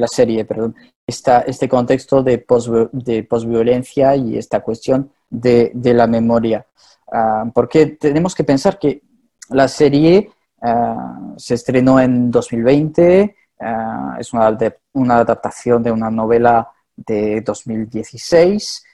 [0.00, 0.74] la, serie, perdón,
[1.06, 6.66] este contexto de, post, de posviolencia y esta cuestión de, la memoria.
[7.12, 9.02] Ah, porque tenemos que pensar que
[9.50, 10.30] la serie
[10.62, 14.56] ah, se estrenó en 2020, ah, es una,
[14.94, 18.84] una, adaptación de una novela de 2016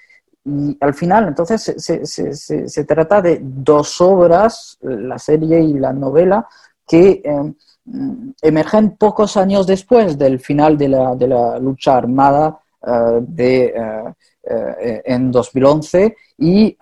[0.45, 2.07] y al final entonces se,
[2.69, 6.49] se trata de dos obras, la serie y la novela,
[6.89, 7.55] que em,
[8.43, 14.15] emergen pocos años después del final de la, de la lucha armada eh, de, eh,
[14.43, 16.77] eh, en 2011 y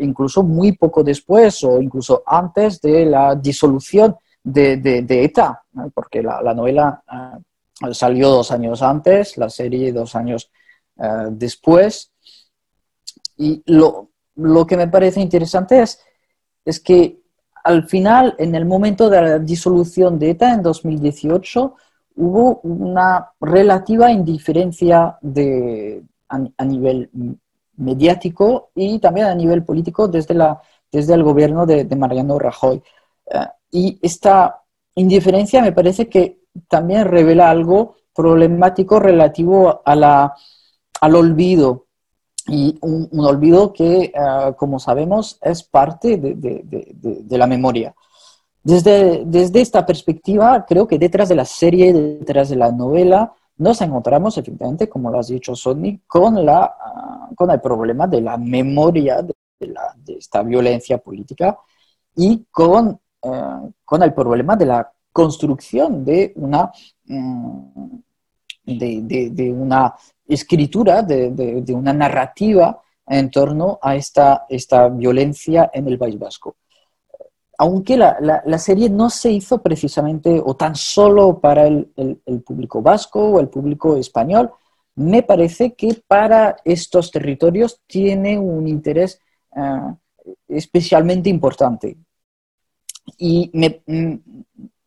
[0.00, 5.62] incluso muy poco después o incluso antes de la disolución de, de, ETA,
[5.94, 7.02] porque la, la novela
[7.92, 10.50] salió dos años antes, la serie dos años
[11.30, 12.10] después.
[13.36, 16.00] Y lo, lo, que me parece interesante es,
[16.64, 17.23] es que
[17.64, 21.74] al final, en el momento de la disolución de ETA en 2018,
[22.16, 27.10] hubo una relativa indiferencia de, a, nivel
[27.76, 30.60] mediático y también a nivel político desde, la,
[30.92, 32.82] desde el gobierno de, Mariano Rajoy.
[33.26, 34.62] Eh, y esta
[34.94, 40.34] indiferencia me parece que también revela algo problemático relativo a la,
[41.00, 41.86] al olvido
[42.46, 47.94] y un, olvido que, ah, como sabemos, es parte de, la memoria.
[48.62, 53.80] Desde, desde, esta perspectiva, creo que detrás de la serie, detrás de la novela, nos
[53.80, 58.36] encontramos efectivamente, como lo has dicho, Sonny, con, la, ah, con el problema de la
[58.36, 59.34] memoria de,
[60.18, 61.58] esta violencia política
[62.16, 66.72] y con, ah, con el problema de la construcción de una,
[67.06, 67.96] mm,
[68.66, 69.94] de, una
[70.26, 76.56] escritura, de, una narrativa en torno a esta, esta violencia en el País Vasco.
[77.58, 81.86] Aunque la, serie no se hizo precisamente o tan solo para el,
[82.44, 84.50] público vasco o el público español,
[84.96, 89.20] me parece que para estos territorios tiene un interés
[89.54, 89.94] eh,
[90.48, 91.96] especialmente importante.
[93.18, 93.82] Y me,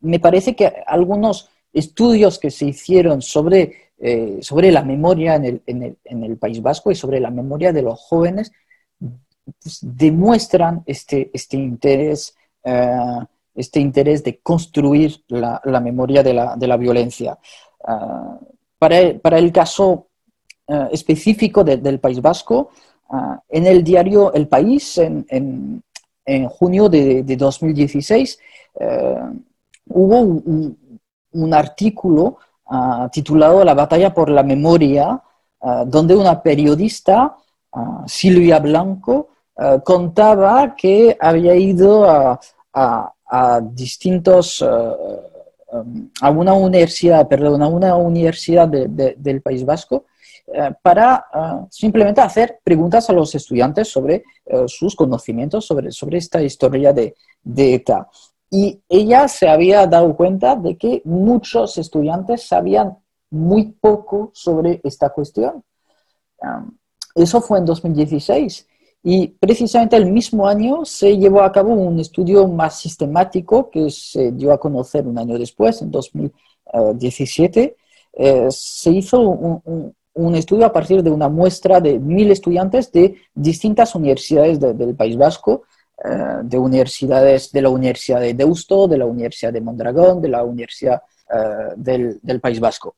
[0.00, 5.62] me parece que algunos estudios que se hicieron sobre eh, sobre la memoria en el,
[5.66, 8.52] en, el, en el, País Vasco y sobre la memoria de los jóvenes
[9.00, 13.18] pues, demuestran este, este interés, eh,
[13.56, 17.38] este interés de construir la, la memoria de la, de la violencia.
[17.80, 18.38] Uh,
[18.78, 20.06] para, el, para, el, caso
[20.92, 22.70] específico de, del País Vasco,
[23.48, 25.82] en el diario El País, en, en,
[26.24, 28.38] en junio de, de 2016,
[29.88, 32.38] hubo un artículo
[33.10, 35.20] Titulado La batalla por la memoria,
[35.60, 37.36] ah, donde una periodista,
[37.72, 39.28] ah, Silvia Blanco,
[39.82, 49.42] contaba que había ido a, distintos, um, a una universidad, perdón, a una universidad del
[49.42, 50.04] País Vasco,
[50.80, 51.26] para
[51.70, 54.22] simplemente hacer preguntas a los estudiantes sobre
[54.68, 58.08] sus conocimientos sobre, sobre esta historia de, de ETA.
[58.50, 62.98] Y ella se había dado cuenta de que muchos estudiantes sabían
[63.30, 65.64] muy poco sobre esta cuestión.
[67.14, 68.66] eso fue en 2016
[69.02, 74.32] y precisamente el mismo año se llevó a cabo un estudio más sistemático que se
[74.32, 77.76] dio a conocer un año después, en 2017.
[78.14, 83.94] Eh, se hizo un, estudio a partir de una muestra de mil estudiantes de distintas
[83.94, 85.62] universidades del País Vasco
[86.04, 90.44] eh, de universidades, de la Universidad de Deusto, de la Universidad de Mondragón, de la
[90.44, 92.94] Universidad eh, del, País Vasco.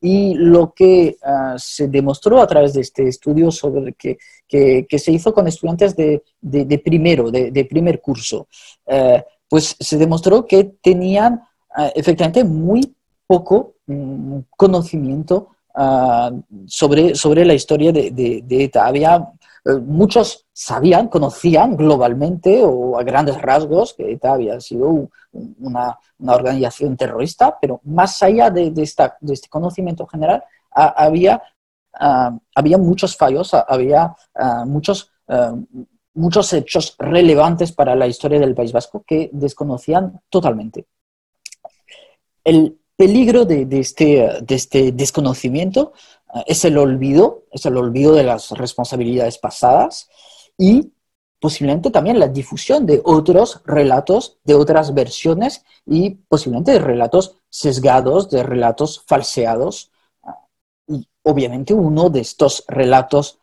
[0.00, 1.16] Y lo que eh,
[1.58, 4.16] se demostró a través de este estudio sobre que,
[4.48, 8.48] que, se hizo con estudiantes de, de, primero, de, primer curso,
[9.46, 11.42] pues se demostró que tenían
[11.94, 12.94] efectivamente muy
[13.26, 15.48] poco mm, conocimiento
[16.66, 18.86] sobre, sobre la historia de, de, ETA.
[18.86, 19.28] Había
[19.76, 27.56] muchos sabían, conocían globalmente o a grandes rasgos que ETA había sido una, organización terrorista,
[27.60, 31.42] pero más allá de, esta, de este conocimiento general, había,
[31.94, 35.54] ah, había muchos fallos, había ah, muchos, ah,
[36.14, 40.86] muchos hechos relevantes para la historia del País Vasco que desconocían totalmente.
[42.42, 45.92] El peligro de, este, de este desconocimiento
[46.46, 50.08] es el olvido, es el olvido de las responsabilidades pasadas
[50.56, 50.92] y
[51.40, 58.28] posiblemente también la difusión de otros relatos, de otras versiones y posiblemente de relatos sesgados,
[58.30, 59.90] de relatos falseados.
[60.86, 63.38] Y obviamente uno de estos relatos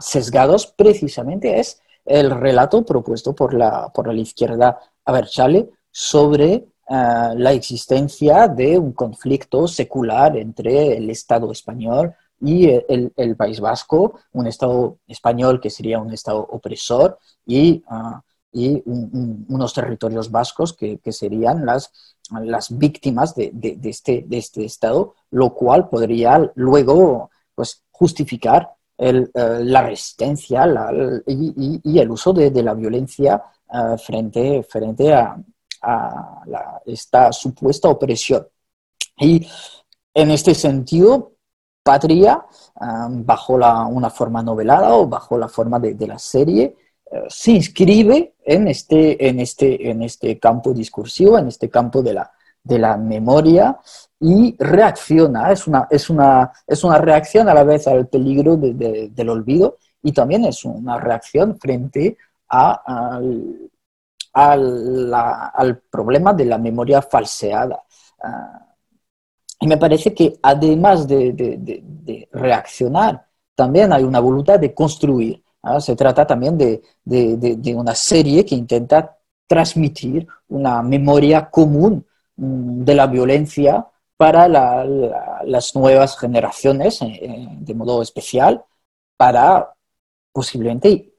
[0.00, 7.52] sesgados precisamente es el relato propuesto por la, por la izquierda Aberchale sobre eh, la
[7.52, 14.98] existencia de un conflicto secular entre el Estado español y el, País Vasco, un Estado
[15.06, 18.22] español que sería un Estado opresor y, ah,
[18.52, 21.92] y unos territorios vascos que, que, serían las,
[22.42, 29.30] las víctimas de, de, este, de este Estado, lo cual podría luego pues, justificar el,
[29.34, 30.66] eh, la resistencia
[31.26, 35.36] y, y, el uso de, la violencia eh, frente, frente a,
[35.82, 36.42] a
[36.86, 38.46] esta supuesta opresión.
[39.18, 39.46] Y
[40.14, 41.32] en este sentido,
[41.88, 42.44] Patria,
[43.24, 46.76] bajo la, una forma novelada o bajo la forma de, la serie,
[47.10, 52.12] eh, se inscribe en este, en, este, en este campo discursivo, en este campo de
[52.12, 52.30] la,
[52.62, 53.78] de la memoria
[54.20, 59.28] y reacciona, es una, es, una, es una reacción a la vez al peligro del
[59.30, 62.18] olvido y también es una reacción frente
[62.50, 62.82] a,
[64.34, 65.10] al,
[65.54, 67.82] al, problema de la memoria falseada.
[68.22, 68.67] Ah,
[69.60, 75.42] y me parece que además de, reaccionar, también hay una voluntad de construir.
[75.80, 82.04] Se trata también de, una serie que intenta transmitir una memoria común
[82.36, 83.86] mm, de la violencia
[84.16, 88.62] para las nuevas generaciones, eh, eh, de modo especial,
[89.16, 89.72] para
[90.32, 91.14] posiblemente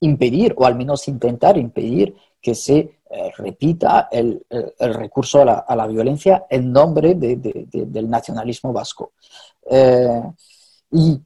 [0.00, 2.16] impedir, o al menos intentar impedir,
[2.46, 4.46] que se eh, repita el,
[4.78, 9.14] recurso a la, violencia en nombre del nacionalismo vasco.
[9.68, 10.22] Eh,
[10.92, 11.20] y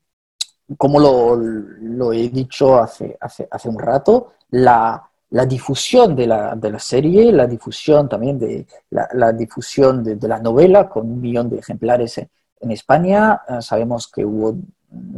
[0.79, 3.19] como lo, he dicho hace,
[3.67, 5.11] un rato, la,
[5.47, 11.21] difusión de la, serie, la difusión también de la, difusión de, la novela con un
[11.21, 14.57] millón de ejemplares en, España, eh, sabemos que hubo,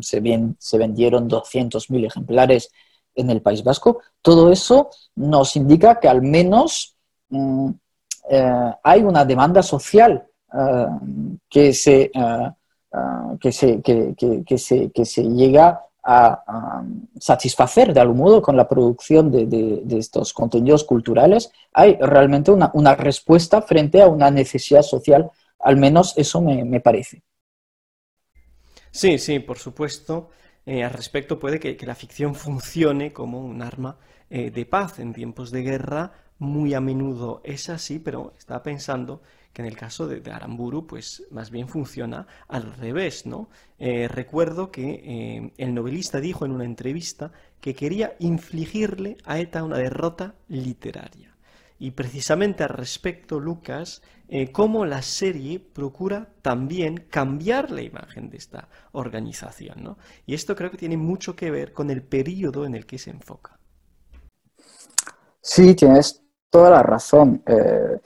[0.00, 0.20] se,
[0.58, 2.72] se vendieron 200.000 ejemplares
[3.14, 6.96] en el País Vasco, todo eso nos indica que al menos
[7.28, 7.70] mm,
[8.30, 10.86] eh, hay una demanda social eh,
[11.48, 12.50] que, se, eh,
[13.40, 16.82] que, se, que, se, llega a,
[17.18, 21.50] satisfacer de algún modo con la producción de, estos contenidos culturales.
[21.72, 26.80] Hay realmente una, una, respuesta frente a una necesidad social, al menos eso me, me
[26.80, 27.22] parece.
[28.90, 30.28] Sí, sí, por supuesto.
[30.64, 33.98] Eh, al respecto puede que, la ficción funcione como un arma
[34.30, 36.12] eh, de paz en tiempos de guerra.
[36.38, 41.24] Muy a menudo es así, pero estaba pensando que en el caso de, Aramburu, pues
[41.30, 43.48] más bien funciona al revés, ¿no?
[43.78, 49.78] Eh, recuerdo que el novelista dijo en una entrevista que quería infligirle a ETA una
[49.78, 51.31] derrota literaria.
[51.82, 58.36] Y precisamente al respecto, Lucas, eh, cómo la serie procura también cambiar la imagen de
[58.36, 59.82] esta organización.
[59.82, 59.98] ¿no?
[60.24, 63.10] Y esto creo que tiene mucho que ver con el periodo en el que se
[63.10, 63.58] enfoca.
[65.40, 67.42] Sí, tienes toda la razón.
[67.44, 68.00] Eh,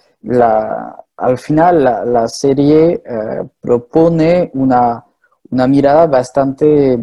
[1.19, 5.05] al final, la, serie eh, propone una,
[5.51, 6.99] mirada bastante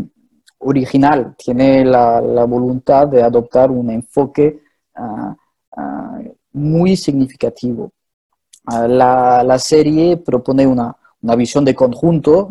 [0.57, 1.36] original.
[1.38, 4.63] Tiene la, voluntad de adoptar un enfoque
[4.95, 5.36] ah,
[5.78, 6.19] ah,
[6.54, 7.91] muy significativo.
[8.66, 10.95] Ah, la, serie propone una,
[11.36, 12.49] visión de conjunto,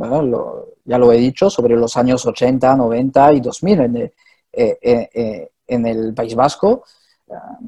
[0.84, 4.12] ya lo he dicho, sobre los años 80, 90 y 2000 en el,
[4.52, 6.84] eh, eh, eh, en el País Vasco.
[7.30, 7.58] Ah,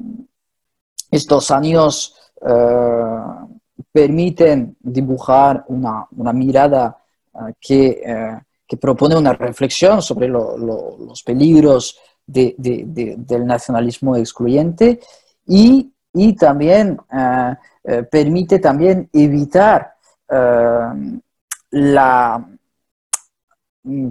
[1.09, 2.15] estos años
[3.91, 6.97] permiten dibujar una, mirada
[7.33, 8.41] ah, que,
[8.79, 14.99] propone una reflexión sobre los peligros del nacionalismo excluyente
[15.47, 19.95] y y también eh, eh, permite también evitar
[20.29, 21.19] eh,
[21.71, 22.47] la,
[23.83, 24.09] mm,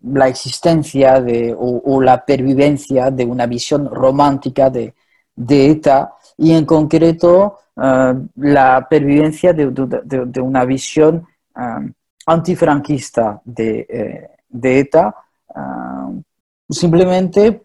[0.00, 4.94] la existencia de, o, la pervivencia de una visión romántica de,
[5.36, 11.24] ETA y en concreto la pervivencia de, una visión
[12.26, 15.14] antifranquista de, ETA,
[16.68, 17.62] simplemente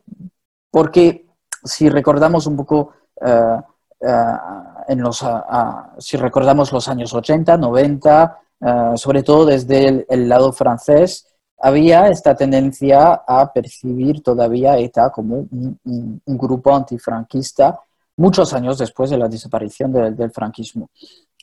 [0.70, 1.26] porque
[1.64, 2.94] si recordamos un poco
[3.24, 3.62] eh,
[4.02, 4.38] eh,
[4.90, 5.26] en los,
[5.98, 11.26] si recordamos los años 80, 90, eh, sobre todo desde el, lado francés,
[11.58, 17.80] había esta tendencia a percibir todavía ETA como un, grupo antifranquista
[18.18, 20.90] muchos años después de la desaparición del franquismo.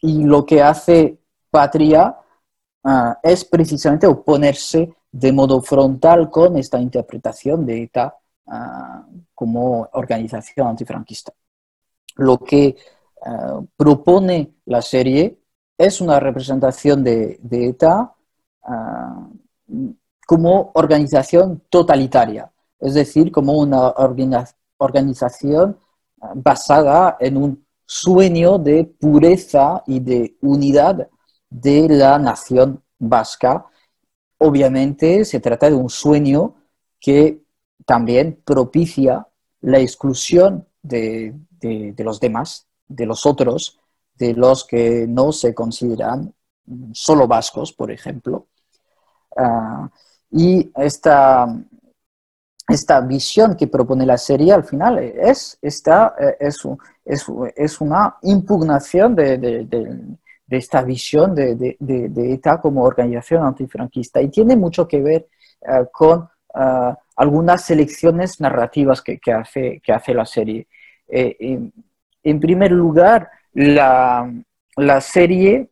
[0.03, 1.19] Y lo que hace
[1.51, 2.15] Patria
[3.23, 8.15] es precisamente oponerse de modo frontal con esta interpretación de ETA
[9.35, 11.33] como organización antifranquista.
[12.21, 12.77] Lo que
[13.25, 15.39] ah, propone la serie
[15.79, 18.15] es una representación de, ETA
[20.27, 23.95] como organización totalitaria, es decir, como una
[24.79, 25.79] organización
[26.35, 31.09] basada en un sueño de pureza y de unidad
[31.49, 33.65] de la nación vasca.
[34.37, 36.57] Obviamente se trata de un sueño
[37.01, 37.43] que
[37.87, 39.27] también propicia
[39.63, 41.35] la exclusión de,
[41.99, 43.79] los demás, de los otros,
[44.15, 46.35] de los que no se consideran
[46.93, 48.47] solo vascos, por ejemplo.
[49.37, 49.89] Ah,
[50.31, 51.47] y esta,
[52.69, 56.63] esta visión que propone la serie al final es, esta, eh, es,
[57.05, 57.27] es,
[57.57, 64.57] es una impugnación de, de, de, esta visión de, ETA como organización antifranquista y tiene
[64.57, 65.29] mucho que ver
[65.61, 70.67] eh, con uh, algunas selecciones narrativas que, hace, que hace la serie.
[71.07, 71.73] en,
[72.23, 74.33] en, primer lugar, la,
[74.77, 75.69] la serie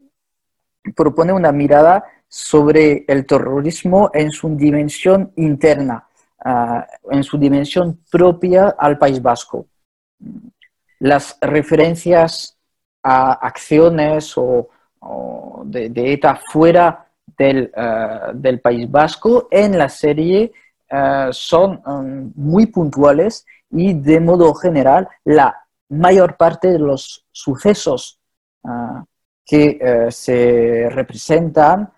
[0.95, 6.09] propone una mirada sobre el terrorismo en su dimensión interna
[6.41, 9.67] Ah, en su dimensión propia al País Vasco.
[11.01, 12.57] Las referencias
[13.03, 14.69] a acciones o,
[15.65, 17.09] de, ETA fuera
[17.77, 20.53] ah, del, País Vasco en la serie
[20.91, 25.55] ah, son um, muy puntuales y de modo general la
[25.89, 28.19] mayor parte de los sucesos
[29.47, 31.91] que eh, se representan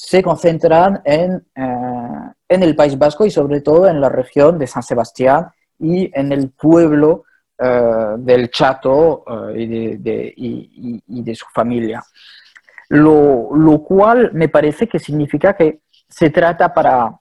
[0.00, 4.68] se concentran en, eh, en, el País Vasco y sobre todo en la región de
[4.68, 7.24] San Sebastián y en el pueblo
[7.58, 12.00] eh, del Chato eh, y, de, y, de, su familia.
[12.90, 17.18] Lo, lo, cual me parece que significa que se trata para,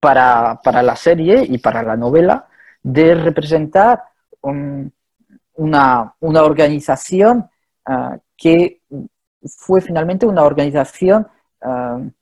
[0.00, 2.48] para, para la serie y para la novela
[2.82, 4.02] de representar
[4.40, 7.50] una, una, organización
[8.36, 8.82] que
[9.42, 11.26] fue finalmente una organización
[11.60, 12.12] Um,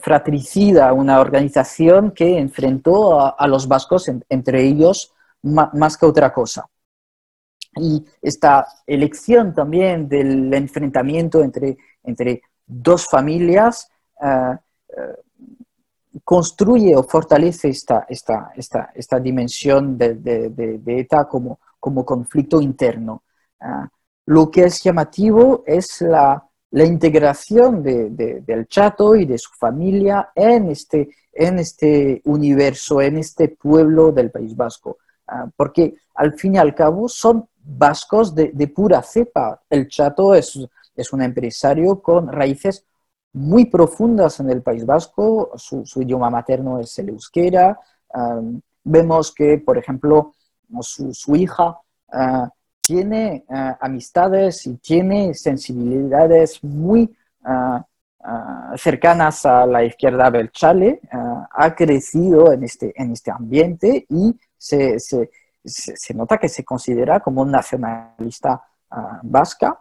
[0.00, 6.66] fratricida, una organización que enfrentó a, los vascos, entre ellos, más que otra cosa.
[7.76, 13.88] Y esta elección también del enfrentamiento entre, entre dos familias
[14.20, 15.16] uh, uh,
[16.24, 23.22] construye o fortalece esta, esta, esta, esta dimensión de, de, ETA como, como conflicto interno.
[23.60, 23.86] Uh,
[24.26, 30.70] lo que es llamativo es la, la integración del chato y de su familia en
[30.70, 34.98] este, en este universo, en este pueblo del País Vasco.
[35.26, 39.62] Ah, porque al fin y al cabo son vascos de, pura cepa.
[39.68, 40.58] El chato es,
[40.94, 42.84] es, un empresario con raíces
[43.32, 47.78] muy profundas en el País Vasco, su, idioma materno es el euskera.
[48.12, 48.40] Ah,
[48.82, 50.34] vemos que, por ejemplo,
[50.80, 51.78] su, hija
[52.12, 52.50] ah,
[52.80, 57.14] tiene eh, amistades y tiene sensibilidades muy
[57.44, 57.84] ah,
[58.24, 61.00] ah, cercanas a la izquierda belchale,
[61.52, 65.30] ha crecido en este, en este ambiente y se, se,
[65.64, 68.62] se, nota que se considera como un nacionalista
[69.22, 69.80] vasca.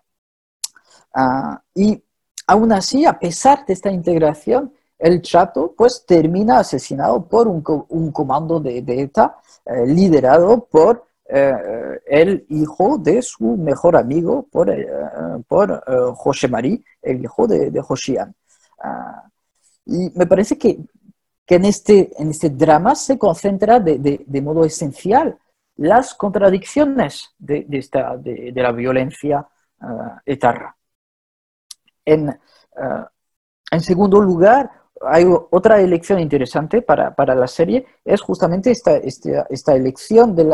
[1.73, 2.03] y
[2.49, 8.59] aún así, a pesar de esta integración, el Chato pues termina asesinado por un, comando
[8.59, 11.53] de, de ETA eh, liderado por eh,
[12.07, 14.87] el hijo de su mejor amigo por, eh,
[15.47, 15.83] por
[16.15, 17.81] José Marí, el hijo de, de.
[18.81, 19.23] Ah,
[19.85, 20.79] y me parece que,
[21.45, 25.37] que, en, este, en este drama se concentra de, de, de modo esencial
[25.77, 29.47] las contradicciones de, esta, de, la violencia
[30.25, 30.75] etarra.
[32.11, 32.39] En,
[33.71, 39.45] en segundo lugar, hay otra elección interesante para, para, la serie, es justamente esta, esta,
[39.49, 40.45] esta elección de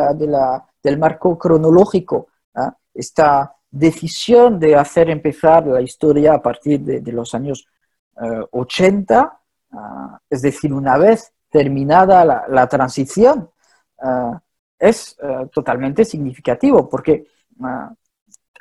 [0.84, 2.76] del marco cronológico, ¿ah?
[2.94, 7.68] esta decisión de hacer empezar la historia a partir de, los años
[8.52, 9.22] 80, eh,
[9.72, 10.20] ¿ah?
[10.30, 13.50] es decir, una vez terminada la, transición,
[14.00, 14.40] ¿ah?
[14.78, 15.18] es
[15.52, 17.28] totalmente significativo porque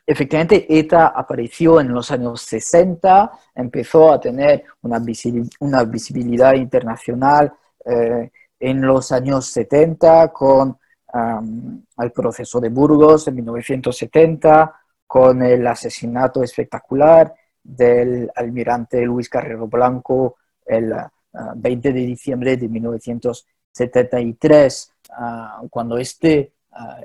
[0.07, 4.99] Efectivamente, ETA apareció en los años 60, empezó a tener una,
[5.85, 7.53] visibilidad internacional
[7.85, 8.31] eh,
[8.61, 10.79] en los años 70 con
[11.99, 14.75] el proceso de Burgos en 1970,
[15.07, 20.95] con el asesinato espectacular del almirante Luis Carrero Blanco el
[21.57, 26.99] 20 de diciembre de 1973, ah, cuando este ah,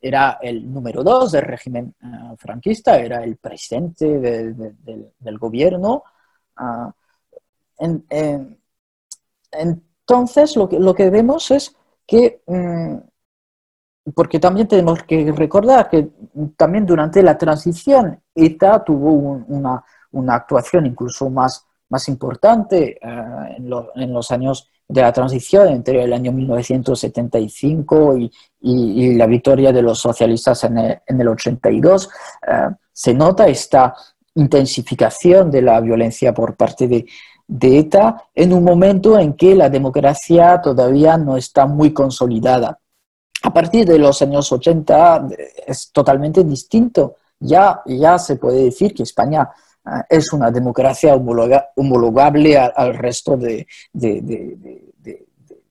[0.00, 6.04] era el número dos del régimen eh, franquista, era el presidente del gobierno
[6.60, 6.92] Ah,
[9.52, 11.74] entonces, lo que, lo que vemos es
[12.06, 12.96] que, mm,
[14.14, 16.10] porque también tenemos que recordar que
[16.56, 19.82] también durante la transición ETA tuvo una,
[20.12, 26.12] una actuación incluso más, más importante eh, en, los años de la transición entre el
[26.12, 32.08] año 1975 y, y, la victoria de los socialistas en el, en el 82.
[32.46, 33.94] Eh, se nota esta
[34.34, 37.06] intensificación de la violencia por parte de,
[37.46, 42.78] de ETA en un momento en que la democracia todavía no está muy consolidada.
[43.42, 45.28] A partir de los años 80
[45.66, 47.16] es totalmente distinto.
[47.40, 49.69] Ya, ya se puede decir que España eh,
[50.08, 53.66] es una democracia homologable al, resto de,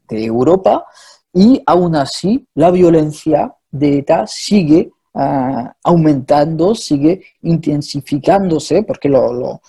[0.09, 0.85] Europa
[1.33, 9.61] y aún así la violencia de ETA sigue eh, aumentando, sigue intensificándose, porque lo,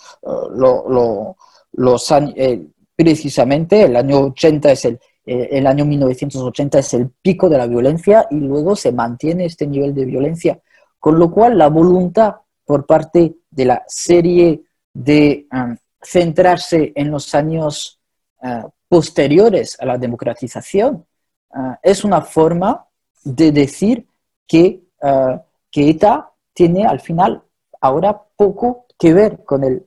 [1.72, 2.66] los eh,
[2.96, 8.26] precisamente el año 80 es el, el año 1980 es el pico de la violencia
[8.30, 10.58] y luego se mantiene este nivel de violencia,
[10.98, 17.34] con lo cual la voluntad por parte de la serie de um, centrarse en los
[17.34, 18.00] años
[18.42, 21.06] uh, posteriores a la democratización
[21.50, 22.86] uh, es una forma
[23.22, 24.06] de decir
[24.46, 25.38] que, uh,
[25.70, 27.42] que ETA tiene al final
[27.80, 29.86] ahora poco que ver con el,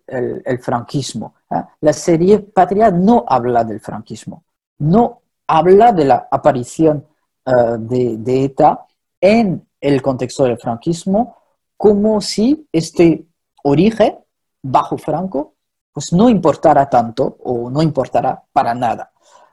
[0.59, 1.35] franquismo.
[1.81, 4.43] La serie Patria no habla del franquismo,
[4.79, 7.05] no habla de la aparición
[7.45, 8.87] de ETA
[9.21, 11.37] en el contexto del franquismo,
[11.77, 13.27] como si este
[13.63, 14.19] origen
[14.61, 15.55] bajo Franco
[15.93, 19.11] pues no importara tanto o no importara para nada,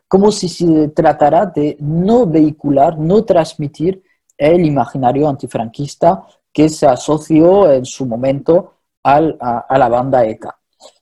[0.08, 4.02] como si se tratara de no vehicular, no transmitir
[4.36, 10.56] el imaginario antifranquista que se asoció en su momento al, a, la banda ETA.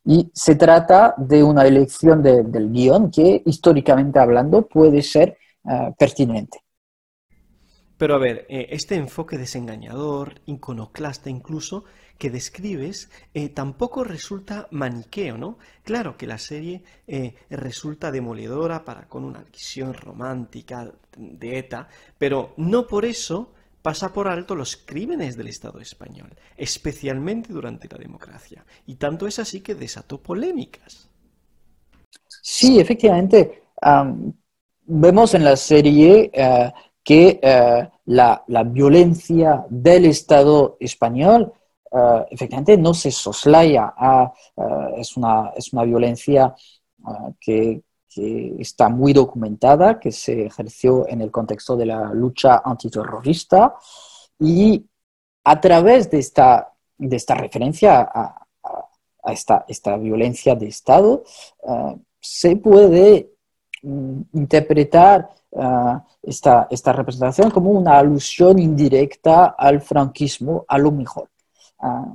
[0.04, 6.58] Y se trata de una elección del guion que, históricamente hablando, puede ser uh, pertinente.
[7.96, 11.84] Pero a ver, eh, este enfoque desengañador, iconoclasta incluso,
[12.18, 15.58] que describes, eh, tampoco resulta maniqueo, ¿no?
[15.84, 21.88] Claro que la serie eh, resulta demoledora para con una visión romántica de ETA,
[22.18, 23.52] pero no por eso
[23.82, 28.66] pasa por alto los crímenes del Estado español, especialmente durante la democracia.
[28.86, 31.08] Y tanto es así que desató polémicas.
[32.42, 33.62] Sí, efectivamente.
[34.84, 36.30] vemos en la serie
[37.08, 41.54] que eh, la, violencia del Estado español
[41.90, 43.94] eh, efectivamente no se soslaya,
[44.56, 46.54] eh, es, una, es, una, violencia
[47.40, 47.82] que,
[48.58, 53.76] está muy documentada, que se ejerció en el contexto de la lucha antiterrorista
[54.40, 54.84] y
[55.44, 58.44] a través de esta, de esta referencia a,
[59.32, 61.22] esta, esta, violencia de Estado,
[62.18, 63.30] se puede
[63.82, 65.30] mm, interpretar
[66.22, 71.28] esta, esta, representación como una alusión indirecta al franquismo, a lo mejor.
[71.78, 72.12] Ah,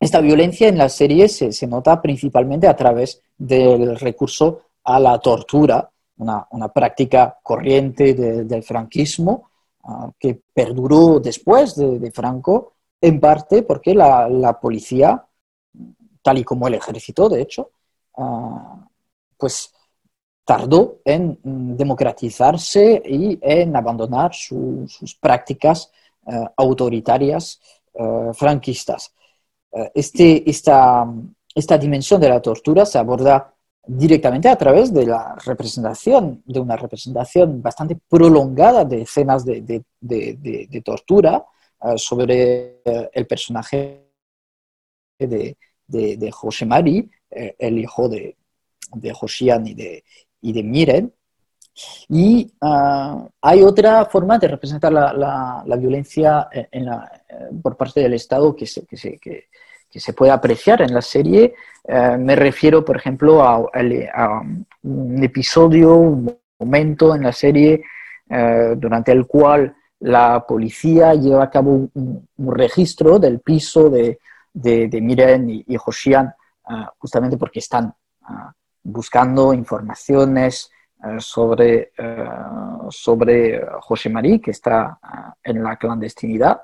[0.00, 5.90] esta violencia en la serie se, nota principalmente a través del recurso a la tortura,
[6.18, 9.50] una, una práctica corriente del franquismo
[9.84, 15.24] ah, que perduró después de, Franco, en parte porque la, la, policía,
[16.22, 17.70] tal y como el ejército, de hecho,
[19.36, 19.72] pues
[20.44, 25.92] tardó en mm, democratizarse y en abandonar sus prácticas
[26.26, 27.60] eh, autoritarias
[27.94, 29.14] eh, franquistas.
[29.72, 31.06] Eh, este, esta,
[31.54, 33.54] esta dimensión de la tortura se aborda
[33.86, 39.84] directamente a través de la representación, de una representación bastante prolongada de escenas de, de,
[40.00, 41.42] de, tortura
[41.96, 44.10] sobre el personaje
[45.18, 45.56] de,
[46.30, 48.36] José Mari, el hijo de,
[48.94, 50.04] de Josian y de,
[50.42, 51.14] y de Miren.
[52.08, 57.17] Y hay otra forma de representar la, la, violencia en la, eh,
[57.62, 59.46] por parte del Estado que se, que se, que,
[59.90, 61.54] se puede apreciar en la serie.
[61.84, 63.58] Eh, me refiero, por ejemplo, a,
[64.82, 67.82] un episodio, un momento en la serie
[68.28, 74.18] eh, durante el cual la policía lleva a cabo un, registro del piso de,
[74.52, 75.76] de, Miren y, y
[76.64, 77.92] ah, justamente porque están
[78.82, 80.70] buscando informaciones
[81.04, 82.28] eh, sobre, eh,
[82.90, 86.60] sobre José María, que está eh, en la clandestinidad.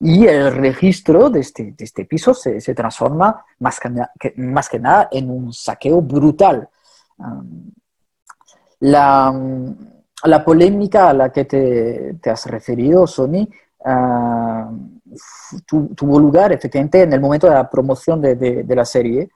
[0.00, 3.90] Y el registro de este, de este piso se, se transforma más que,
[4.36, 6.68] más que, nada en un saqueo brutal.
[8.80, 9.32] la,
[10.24, 13.46] la, polémica a la que te, te has referido, Sony,
[15.66, 19.28] tuvo lugar efectivamente en el momento de la promoción de, de, de la serie.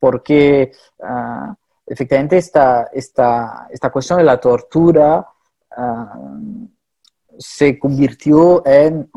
[0.00, 1.54] porque ah,
[1.86, 5.24] efectivamente esta, esta, esta, cuestión de la tortura
[7.38, 9.08] se convirtió en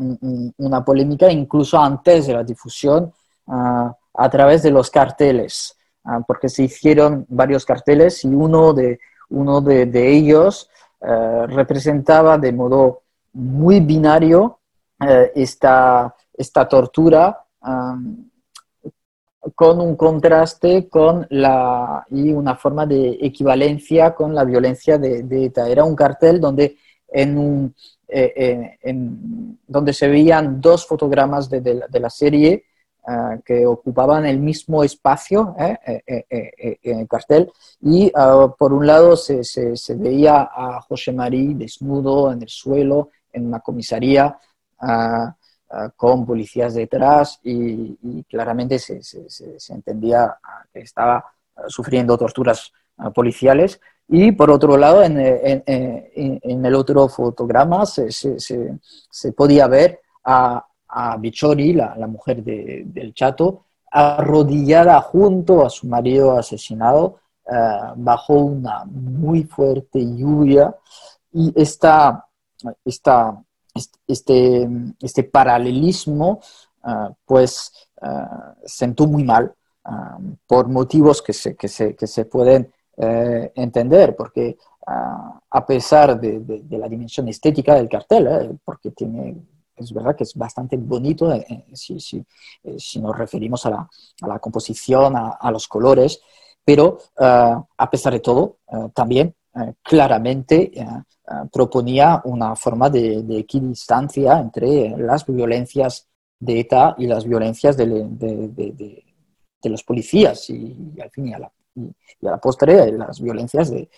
[0.56, 3.12] una polémica incluso antes de la difusión
[3.46, 5.76] a través de los carteles,
[6.26, 8.98] porque se hicieron varios carteles y uno de,
[9.30, 10.68] uno de, ellos
[11.00, 13.02] representaba de modo
[13.32, 14.58] muy binario
[15.34, 17.44] esta, esta tortura
[19.54, 25.68] con un contraste con la, y una forma de equivalencia con la violencia de, ETA.
[25.68, 26.76] Era un cartel donde,
[27.08, 27.74] en un,
[28.08, 28.78] eh,
[29.66, 32.64] donde se veían dos fotogramas de, la serie
[33.06, 37.50] ah, que ocupaban el mismo espacio eh, eh, en el cartel
[37.80, 43.10] y ah, por un lado se, se, veía a José María desnudo en el suelo
[43.32, 44.38] en una comisaría
[45.68, 49.00] Ah, con policías detrás y, claramente se,
[49.70, 51.24] entendía ah, que estaba
[51.66, 52.72] sufriendo torturas
[53.14, 53.80] policiales.
[54.08, 62.06] Y por otro lado, en, el otro fotograma se, podía ver a, a Bichori, la,
[62.06, 67.18] mujer del chato, arrodillada junto a su marido asesinado
[67.96, 70.74] bajo una muy fuerte lluvia.
[71.32, 72.26] Y esta,
[72.84, 73.42] esta
[74.06, 74.68] este,
[75.00, 76.40] este paralelismo,
[77.24, 77.72] pues
[78.64, 79.52] sentó muy mal
[80.46, 86.64] por motivos que se, que se, que se pueden eh, entender, porque a pesar de,
[86.70, 89.36] la dimensión estética del cartel, eh, porque tiene,
[89.74, 92.24] es verdad que es bastante bonito eh, si, si,
[92.78, 93.88] si, nos referimos a la,
[94.22, 96.20] a la composición, a, a, los colores,
[96.64, 98.58] pero a pesar de todo,
[98.92, 99.34] también
[99.82, 100.72] claramente
[101.52, 107.86] proponía una forma de, equidistancia entre las violencias de ETA y las violencias de,
[109.62, 113.88] los policías y, al fin y a y la postre las violencias de,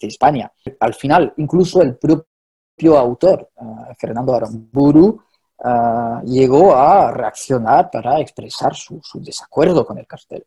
[0.00, 0.52] España.
[0.80, 5.22] Al final, incluso el propio autor, ah, Fernando Aramburu,
[5.62, 10.44] ah, llegó a reaccionar para expresar su, su desacuerdo con el cartel.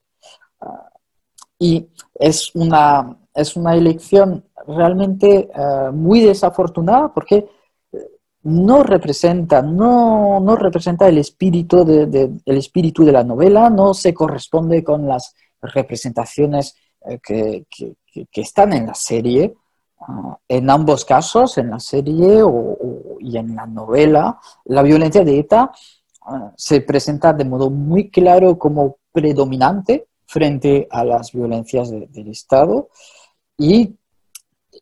[1.59, 7.47] y es una, es una elección realmente eh, muy desafortunada porque
[7.91, 7.97] eh,
[8.43, 14.13] no representa, no, no representa el espíritu de, el espíritu de la novela, no se
[14.13, 19.55] corresponde con las representaciones eh, que, que, están en la serie.
[19.99, 22.43] Ah, en ambos casos, en la serie
[23.19, 25.71] y en la novela, la violencia de ETA
[26.21, 32.89] ah, se presenta de modo muy claro como predominante frente a las violencias del Estado
[33.57, 33.95] y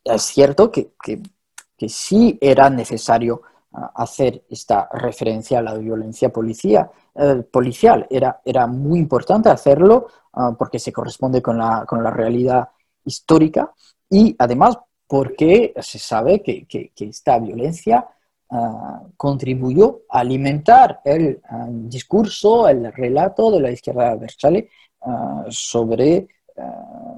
[0.04, 6.90] es cierto que, que, sí era necesario ah, hacer esta referencia a la violencia policía,
[7.18, 8.06] eh, policial.
[8.10, 12.68] Era, era muy importante hacerlo ah, porque se corresponde con la, con la, realidad
[13.06, 13.72] histórica
[14.10, 18.06] y además porque se sabe que, que, esta violencia
[18.50, 21.40] ah, contribuyó a alimentar el
[21.88, 24.68] discurso, el relato de la izquierda Berchale
[25.48, 26.28] sobre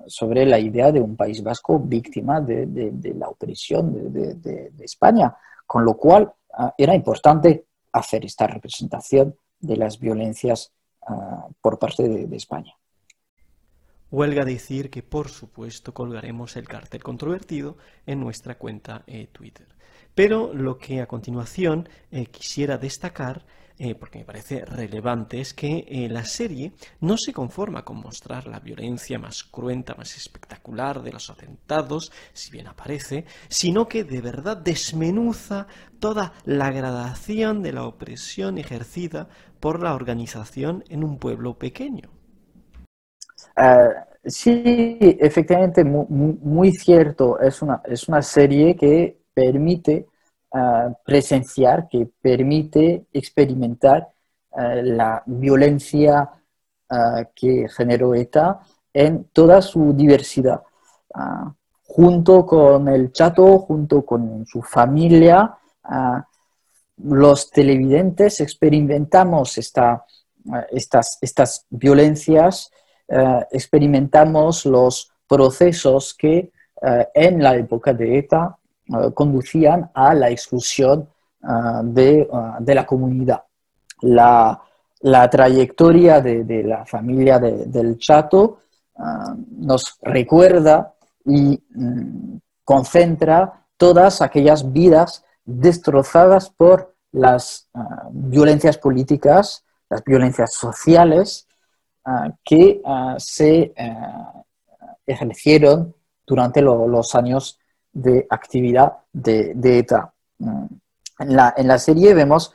[0.07, 5.35] sobre la idea de un País Vasco víctima de, la opresión de, España,
[5.67, 6.33] con lo cual
[6.77, 11.13] era importante hacer esta representación de las violencias eh,
[11.61, 12.75] por parte de, España.
[14.11, 19.67] Huelga decir que, por supuesto, colgaremos el cartel controvertido en nuestra cuenta Twitter.
[20.15, 21.89] Pero lo que a continuación
[22.31, 23.45] quisiera destacar
[23.81, 28.49] eh, porque me parece relevante, es que eh, la serie no se conforma con mostrar
[28.49, 34.21] la violencia más cruenta, más espectacular de los atentados, si bien aparece, sino que de
[34.21, 35.69] verdad desmenuza
[36.01, 39.29] toda la gradación de la opresión ejercida
[39.61, 42.11] por la organización en un pueblo pequeño.
[43.57, 43.89] Eh,
[44.25, 47.39] sí, efectivamente, muy, cierto.
[47.41, 50.07] Es una, es una serie que permite
[51.05, 54.09] presenciar, que permite experimentar
[54.57, 56.31] eh, la violencia
[57.35, 60.63] que generó ETA en toda su diversidad.
[61.15, 61.53] Ah,
[61.85, 66.27] junto con el chato, junto con su familia, ah,
[67.05, 70.05] los televidentes experimentamos esta,
[70.47, 72.71] eh, estas, estas violencias,
[73.51, 76.53] experimentamos los procesos que
[77.15, 81.07] en la época de ETA eh, conducían a la exclusión
[81.43, 81.47] eh,
[81.83, 82.29] de, eh,
[82.61, 83.43] de, la comunidad.
[84.01, 84.59] La,
[85.01, 88.61] la trayectoria de, de, la familia del Chato
[89.59, 90.95] nos recuerda
[91.25, 97.69] y mm, concentra todas aquellas vidas destrozadas por las
[98.11, 101.47] violencias políticas, las violencias sociales
[102.45, 102.83] que
[103.17, 103.73] se
[105.07, 105.95] ejercieron
[106.27, 107.59] durante los años
[107.93, 110.13] de actividad de, ETA.
[110.39, 110.65] Mm.
[111.21, 112.55] En la, en la, serie vemos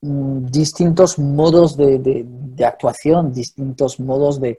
[0.00, 2.26] distintos modos de,
[2.64, 4.58] actuación, distintos modos de,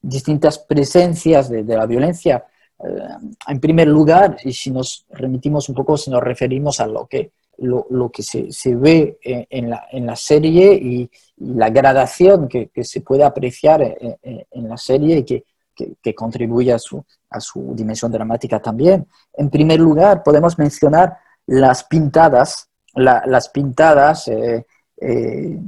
[0.00, 2.44] distintas presencias de, la violencia.
[2.82, 7.06] Eh, en primer lugar, y si nos remitimos un poco, si nos referimos a lo
[7.06, 13.02] que, lo, que se, ve en, la, en, la, serie y, la gradación que, se
[13.02, 14.16] puede apreciar en,
[14.50, 19.06] en la serie y que, que, contribuye a su, a su dimensión dramática también.
[19.34, 21.16] En primer lugar, podemos mencionar
[21.46, 24.66] las pintadas, las pintadas eh,
[25.00, 25.60] eh,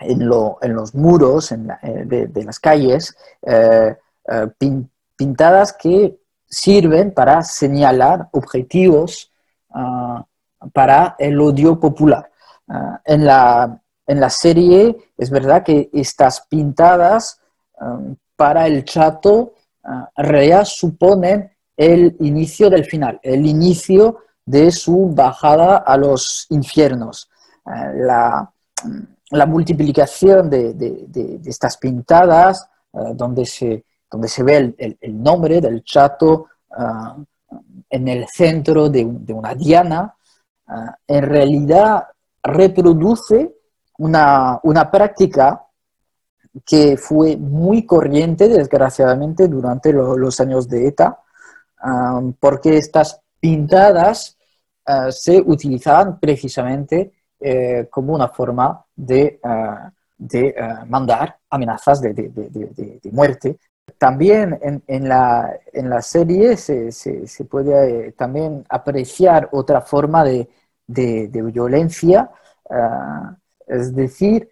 [0.00, 1.58] en, los muros eh,
[2.28, 3.16] de, las calles,
[5.16, 6.18] pintadas que
[6.50, 9.30] sirven para señalar objetivos
[9.70, 10.26] ah,
[10.72, 12.30] para el odio popular.
[12.68, 17.40] Ah, en, la, en la serie es verdad que estas pintadas
[17.78, 18.00] ah,
[18.36, 19.54] para el chato
[20.16, 27.30] realidad suponen el inicio del final, el inicio de su bajada a los infiernos.
[27.64, 28.52] Ah,
[29.32, 32.68] la, multiplicación de, estas pintadas,
[33.14, 36.48] donde, se, donde se ve el, nombre del chato
[37.88, 40.14] en el centro de, una diana,
[41.06, 42.04] en realidad
[42.42, 43.54] reproduce
[43.98, 45.66] una, una práctica
[46.64, 51.18] que fue muy corriente, desgraciadamente, durante los años de ETA,
[52.38, 54.36] porque estas pintadas
[54.86, 62.12] ah, se utilizaban precisamente eh, como una forma de, ah, de ah, mandar amenazas de,
[62.12, 63.58] de, muerte.
[63.98, 70.24] También en, en, la, en la, serie se, se, puede eh, también apreciar otra forma
[70.24, 70.48] de,
[70.86, 72.30] violencia,
[73.66, 74.50] es decir,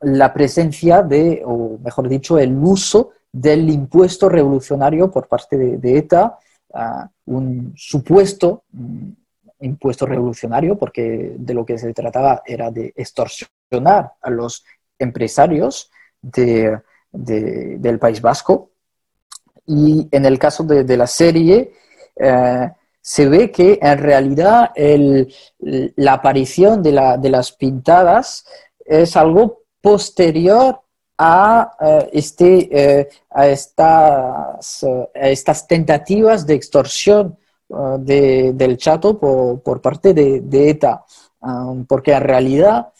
[0.00, 6.38] la presencia de, o mejor dicho, el uso del impuesto revolucionario por parte de, ETA,
[7.26, 9.10] un supuesto mm,
[9.60, 14.64] impuesto revolucionario, porque de lo que se trataba era de extorsionar a los
[14.98, 15.90] empresarios
[17.16, 18.70] del País Vasco.
[19.66, 21.72] Y en el caso de, la serie,
[22.16, 24.72] eh, se ve que en realidad
[25.96, 28.44] la aparición de, de, las pintadas
[28.84, 30.80] es algo posterior
[31.18, 37.38] a, eh, este, eh, a, estas, eh, estas, tentativas de extorsión
[37.68, 41.04] del chato por, parte de, ETA,
[41.40, 42.92] um, porque en realidad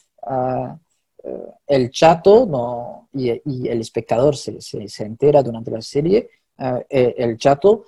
[1.69, 6.29] el chato no, y, el espectador se, se, entera durante la serie,
[6.89, 7.87] el chato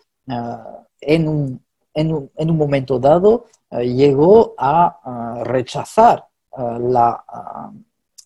[1.01, 1.61] en un,
[1.95, 6.25] en, un, en, un, momento dado llegó a rechazar
[6.57, 7.25] la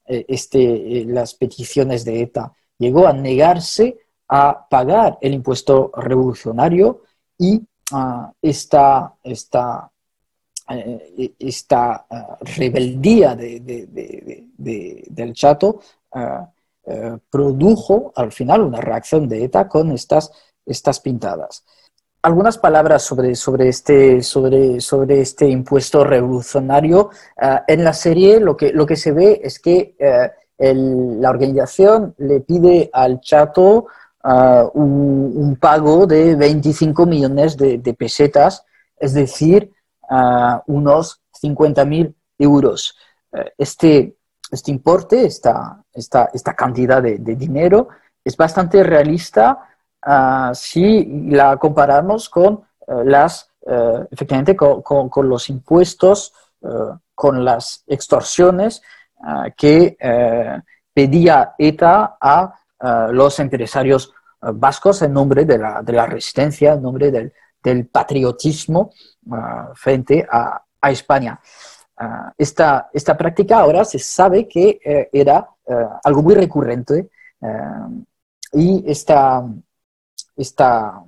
[0.05, 2.53] eh, este, eh, las peticiones de ETA.
[2.77, 3.97] Llegó a negarse
[4.29, 7.03] a pagar el impuesto revolucionario
[7.39, 9.91] y ah, esta, esta,
[10.69, 15.81] eh, esta ah, rebeldía del chato
[16.87, 20.31] ah, produjo al final una reacción de ETA con estas,
[20.67, 21.65] estas pintadas
[22.23, 27.11] algunas palabras sobre, sobre, este, sobre, sobre este impuesto revolucionario.
[27.37, 30.31] Ah, en la serie lo que, lo que se ve es que eh,
[30.63, 33.87] la organización le pide al chato
[34.75, 38.65] un, pago de 25 millones de, pesetas,
[38.97, 39.73] es decir,
[40.09, 42.97] uh, unos 50.000 euros.
[43.33, 44.17] Eh, este,
[44.53, 47.89] este importe, esta, esta, esta cantidad de, de dinero,
[48.25, 49.69] es bastante realista
[50.05, 56.67] Ah, si la comparamos con eh, las, eh, efectivamente, con, los impuestos, eh,
[57.15, 58.83] con las extorsiones
[59.21, 59.97] ah, que
[60.93, 62.55] pedía ETA a
[63.13, 67.33] los empresarios vascos en nombre de la, de la resistencia, en nombre del,
[67.63, 68.91] del patriotismo
[69.31, 71.41] ah, frente a, a España.
[72.39, 75.49] Esta, esta, práctica ahora se sabe que era
[76.05, 77.11] algo muy recurrente
[78.53, 79.45] y esta,
[80.37, 81.05] esta,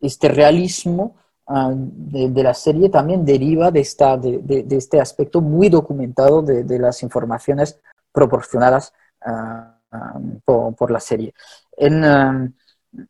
[0.00, 1.16] este realismo
[1.46, 7.02] ah, de, la serie también deriva de, esta, de, este aspecto muy documentado de, las
[7.02, 7.80] informaciones
[8.12, 11.32] proporcionadas ah, ah, por, la serie.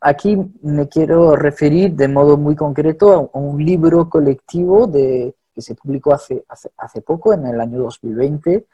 [0.01, 5.75] Aquí me quiero referir de modo muy concreto a, un libro colectivo de, que se
[5.75, 6.45] publicó hace,
[6.77, 8.65] hace, poco, en el año 2020,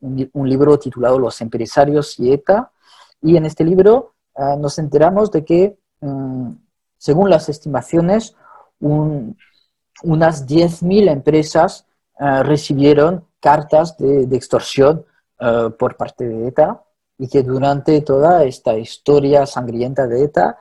[0.00, 2.70] un, un libro titulado Los empresarios y ETA.
[3.20, 6.50] Y en este libro Ah, nos enteramos de que, mm,
[6.98, 8.36] según las estimaciones,
[10.02, 11.86] unas 10.000 empresas
[12.18, 15.04] ah, recibieron cartas de, extorsión
[15.78, 16.82] por parte de ETA
[17.18, 20.56] y que durante toda esta historia sangrienta de ETA,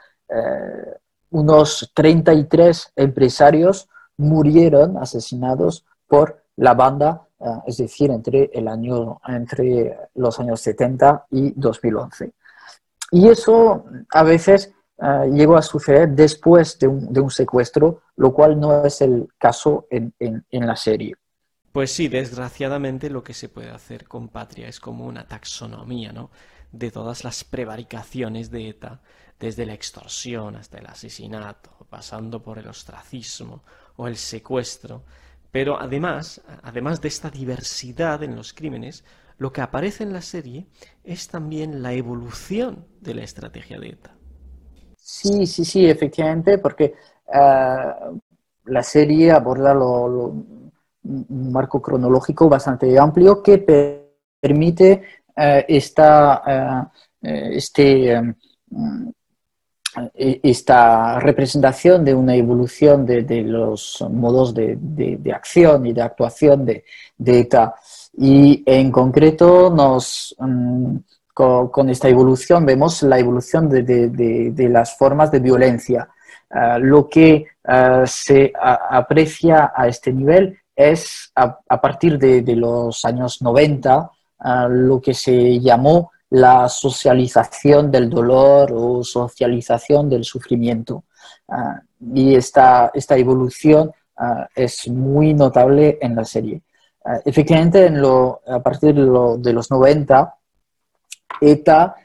[1.31, 3.87] unos 33 empresarios
[4.17, 7.27] murieron asesinados por la banda,
[7.65, 12.31] es decir, entre, el año, entre los años 70 y 2011.
[13.11, 18.33] Y eso a veces uh, llegó a suceder después de un, de un, secuestro, lo
[18.33, 21.15] cual no es el caso en, en, en, la serie.
[21.71, 26.31] Pues sí, desgraciadamente lo que se puede hacer con Patria es como una taxonomía, ¿no?
[26.71, 29.01] De todas las prevaricaciones de ETA,
[29.39, 33.63] desde la extorsión hasta el asesinato, pasando por el ostracismo
[33.95, 35.03] o el secuestro.
[35.51, 39.03] Pero además, además de esta diversidad en los crímenes,
[39.37, 40.67] lo que aparece en la serie
[41.03, 44.15] es también la evolución de la estrategia de ETA.
[44.97, 46.93] Sí, sí, sí, efectivamente, porque
[47.27, 48.19] uh,
[48.65, 54.05] la serie aborda lo, un marco cronológico bastante amplio que per
[54.39, 55.01] permite
[55.35, 56.91] uh, esta,
[57.21, 58.15] uh, este,
[58.69, 59.11] um,
[60.13, 66.83] esta representación de una evolución de, los modos de, acción y de actuación de,
[67.25, 67.75] ETA
[68.17, 71.01] y en concreto, nos, um,
[71.33, 76.07] con, esta evolución vemos la evolución de, las formas de violencia.
[76.49, 83.41] Uh, lo que uh, se aprecia a este nivel es a, partir de, los años
[83.41, 91.03] 90 uh, ah, lo que se llamó la socialización del dolor o socialización del sufrimiento.
[92.13, 93.91] y esta, esta evolución
[94.55, 96.61] es muy notable en la serie.
[97.03, 97.91] Uh, efectivamente,
[98.47, 99.01] a partir de,
[99.39, 100.35] de, los 90,
[101.41, 101.95] ETA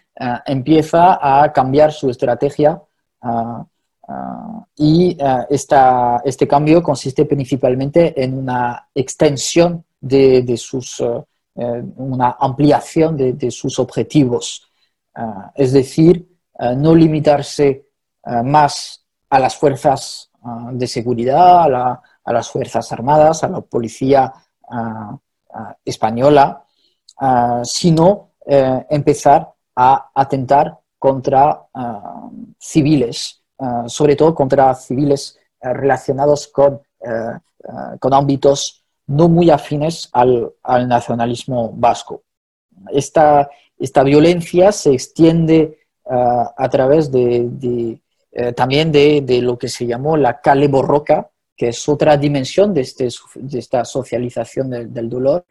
[0.44, 2.80] empieza a cambiar su estrategia
[4.76, 5.16] y
[5.48, 11.02] esta, este cambio consiste principalmente en una extensión de, de sus,
[11.54, 14.68] una ampliación de, sus objetivos.
[15.54, 16.28] es decir,
[16.76, 17.86] no limitarse
[18.44, 20.30] más a las fuerzas
[20.72, 24.32] de seguridad, a, a las fuerzas armadas, a la policía
[25.84, 26.64] española,
[27.64, 31.62] sino eh, empezar a atentar contra
[32.58, 33.42] civiles,
[33.86, 37.38] sobre todo contra civiles eh, relacionados con, eh,
[37.98, 38.79] con ámbitos
[39.10, 42.22] no muy afines al, al nacionalismo vasco.
[42.92, 50.16] Esta, esta, violencia se extiende a través de, de también de, lo que se llamó
[50.16, 55.44] la Cale Borroca, que es otra dimensión de, este, de esta socialización del, dolor,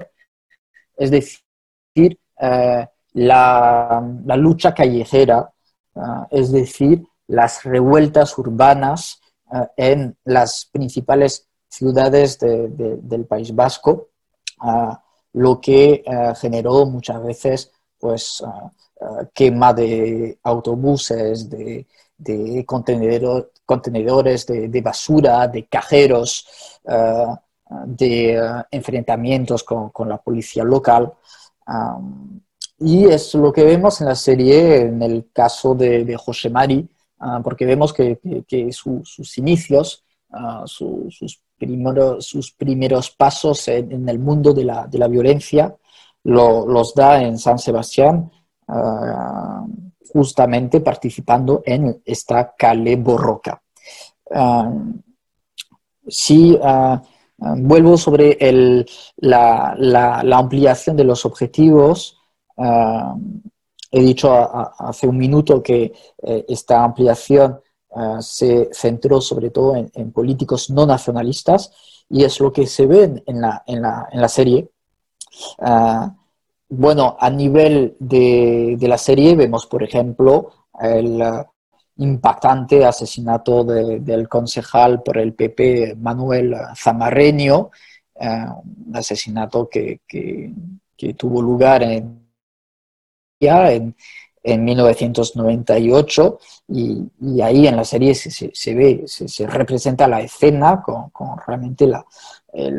[0.98, 4.02] es decir, eh, la,
[4.38, 5.52] lucha callejera,
[5.96, 6.00] eh,
[6.32, 9.22] es decir, las revueltas urbanas
[9.54, 14.10] eh, en las principales ciudades de, de, del País Vasco,
[14.66, 14.94] eh,
[15.34, 18.44] lo que eh, generó muchas veces pues,
[19.02, 21.86] eh, quema de autobuses, de,
[22.18, 26.46] de contenedor, contenedores de, basura, de cajeros,
[27.86, 31.14] de enfrentamientos con, la policía local.
[32.80, 36.90] Y es lo que vemos en la serie en el caso de, José Mari,
[37.22, 40.04] uh, porque vemos que, que, que su, sus inicios,
[40.66, 41.40] su, sus,
[42.20, 45.76] sus, primeros pasos en, el mundo de la, de la violencia
[46.24, 48.32] lo, los da en San Sebastián
[50.14, 53.62] justamente participando en esta Cale Borroca.
[54.26, 54.94] Uh,
[56.08, 57.00] si uh,
[57.38, 58.86] vuelvo sobre el,
[59.18, 62.18] la, la, ampliación de los objetivos,
[63.92, 67.62] he dicho hace un minuto que eh, esta ampliación
[68.22, 71.72] se centró sobre todo en, políticos no nacionalistas
[72.10, 74.70] y es lo que se ve en la, en la, en la serie.
[76.72, 81.44] Bueno, a nivel de, de, la serie vemos, por ejemplo, el uh,
[81.98, 87.72] impactante asesinato de, del concejal por el PP Manuel Zamarreño,
[88.16, 92.30] un asesinato que, que, tuvo lugar en,
[93.40, 93.96] en,
[94.44, 101.38] en 1998 y, ahí en la serie se, ve, se, se, representa la escena con,
[101.46, 102.06] realmente la,
[102.54, 102.72] eh,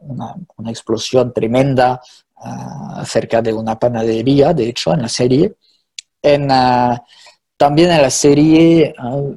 [0.00, 2.00] una, explosión tremenda
[2.36, 5.54] uh, cerca de una panadería, de hecho, en la serie.
[6.22, 6.96] En, uh,
[7.56, 9.34] también en la serie uh,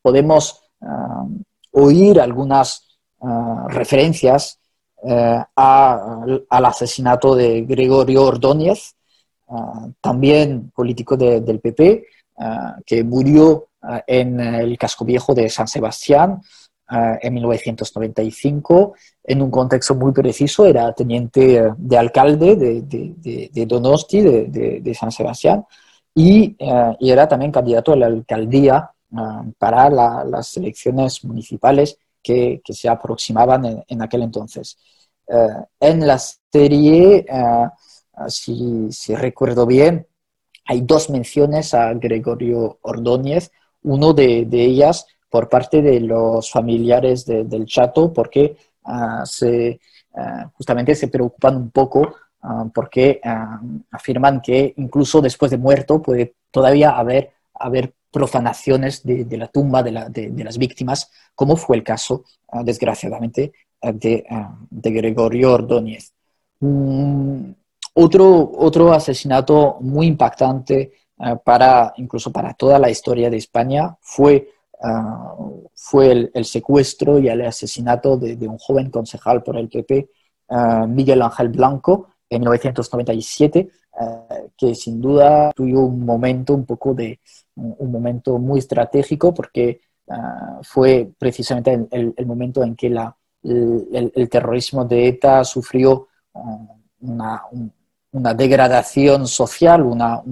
[0.00, 0.62] podemos
[1.72, 2.86] oír algunas
[3.68, 4.58] referencias
[5.04, 8.94] a, al asesinato de Gregorio Ordóñez,
[10.00, 12.06] también político de, del PP,
[12.86, 13.68] que murió
[14.06, 16.40] en el casco viejo de San Sebastián
[16.90, 18.94] en 1995
[19.24, 25.64] en un contexto muy preciso, era teniente de alcalde de, Donosti, de, San Sebastián,
[26.14, 26.56] y,
[27.00, 28.90] era también candidato a la alcaldía
[29.58, 34.76] para las elecciones municipales que, se aproximaban en, aquel entonces.
[35.78, 37.24] en la serie,
[38.28, 40.06] si, si recuerdo bien,
[40.66, 43.50] hay dos menciones a Gregorio Ordóñez,
[43.82, 49.80] uno de, ellas por parte de los familiares del Chato, porque ah, se,
[50.14, 53.20] ah, justamente se preocupan un poco ah, porque
[53.90, 59.92] afirman que incluso después de muerto puede todavía haber, haber profanaciones de, la tumba de,
[59.92, 62.24] las víctimas, como fue el caso,
[62.64, 63.52] desgraciadamente,
[63.82, 64.24] de,
[64.70, 66.12] Gregorio Ordóñez.
[66.60, 67.52] Mm,
[68.02, 74.48] otro, otro asesinato muy impactante eh, para, incluso para toda la historia de España fue,
[74.82, 75.34] ah,
[75.74, 80.08] fue el, secuestro y el asesinato de, un joven concejal por el PP,
[80.48, 84.26] ah, Miguel Ángel Blanco, en 1997, ah,
[84.56, 87.20] que sin duda tuvo un momento un poco de
[87.56, 89.82] un momento muy estratégico porque
[90.62, 96.08] fue precisamente el, el, momento en que la, el, terrorismo de ETA sufrió
[97.00, 97.42] una,
[98.12, 100.22] una degradación social, una,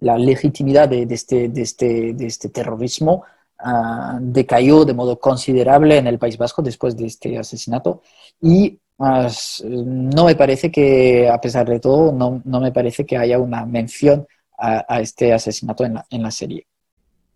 [0.00, 3.24] la legitimidad de, este, de, este, de este terrorismo
[3.58, 8.02] ah, decayó de modo considerable en el País Vasco después de este asesinato
[8.40, 9.28] y ah,
[9.64, 13.66] no me parece que, a pesar de todo, no, no me parece que haya una
[13.66, 14.26] mención
[14.58, 16.66] a, este asesinato en la, en la serie.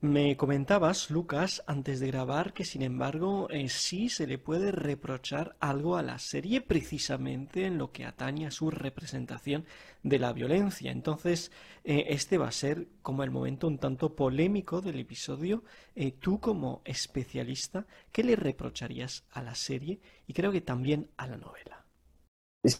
[0.02, 5.54] Me comentabas, Lucas, antes de grabar, que sin embargo eh, sí se le puede reprochar
[5.60, 9.64] algo a la serie precisamente en lo que atañe a su representación
[10.02, 10.90] de la violencia.
[10.90, 11.52] Entonces,
[11.84, 15.62] eh, este va a ser como el momento un tanto polémico del episodio.
[15.94, 21.28] Eh, tú como especialista, ¿qué le reprocharías a la serie y creo que también a
[21.28, 21.86] la novela?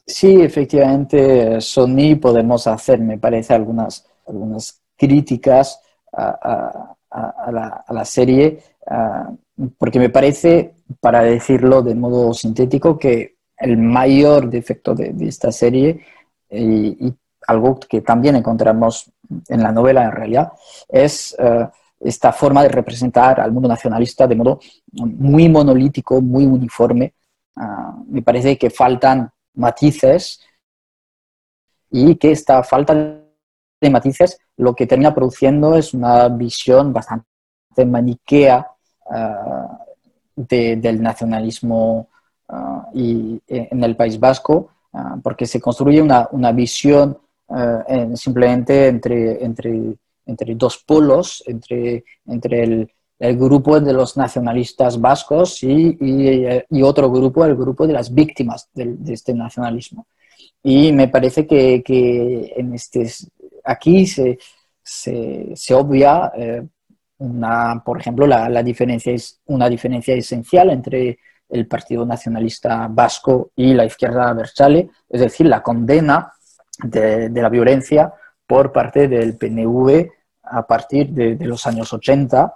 [0.09, 5.81] Sí, efectivamente, Sony podemos hacer, me parece, algunas, algunas críticas
[6.12, 9.30] a a, la, serie, ah,
[9.78, 16.00] porque me parece, para decirlo de modo sintético, que el mayor defecto de, esta serie,
[16.50, 17.12] y,
[17.48, 19.10] algo que también encontramos
[19.48, 20.52] en la novela en realidad,
[20.88, 24.60] es ah, esta forma de representar al mundo nacionalista de modo
[24.92, 27.14] muy monolítico, muy uniforme.
[27.56, 30.40] Ah, me parece que faltan matices
[31.90, 33.22] y que esta falta
[33.87, 37.26] de matices, lo que termina produciendo es una visión bastante
[37.87, 38.66] maniquea
[39.11, 39.78] ah,
[40.35, 42.09] del nacionalismo
[42.49, 44.70] ah, y, eh, en el País Vasco,
[45.22, 47.16] porque se construye una, visión
[48.14, 52.91] simplemente entre, entre, entre dos polos, entre, entre el,
[53.39, 58.99] grupo de los nacionalistas vascos y, y, otro grupo, el grupo de las víctimas de,
[59.07, 60.07] este nacionalismo.
[60.62, 63.09] Y me parece que, que en este,
[63.64, 64.38] aquí se,
[64.82, 66.66] se, obvia, eh,
[67.18, 73.74] una, por ejemplo, la, diferencia es una diferencia esencial entre el Partido Nacionalista Vasco y
[73.74, 76.32] la izquierda Berchale, es decir, la condena
[76.82, 78.12] de, la violencia
[78.47, 80.09] por parte del PNV
[80.44, 82.55] a partir de, los años 80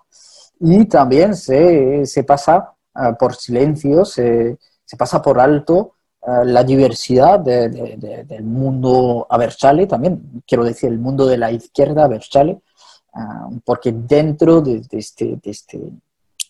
[0.60, 5.95] y también se, pasa eh, por silencio, se, se, pasa por alto
[6.26, 12.50] la diversidad del mundo Aberchale, también quiero decir el mundo de la izquierda Aberchale,
[13.14, 13.20] eh,
[13.64, 15.92] porque dentro de, este, este,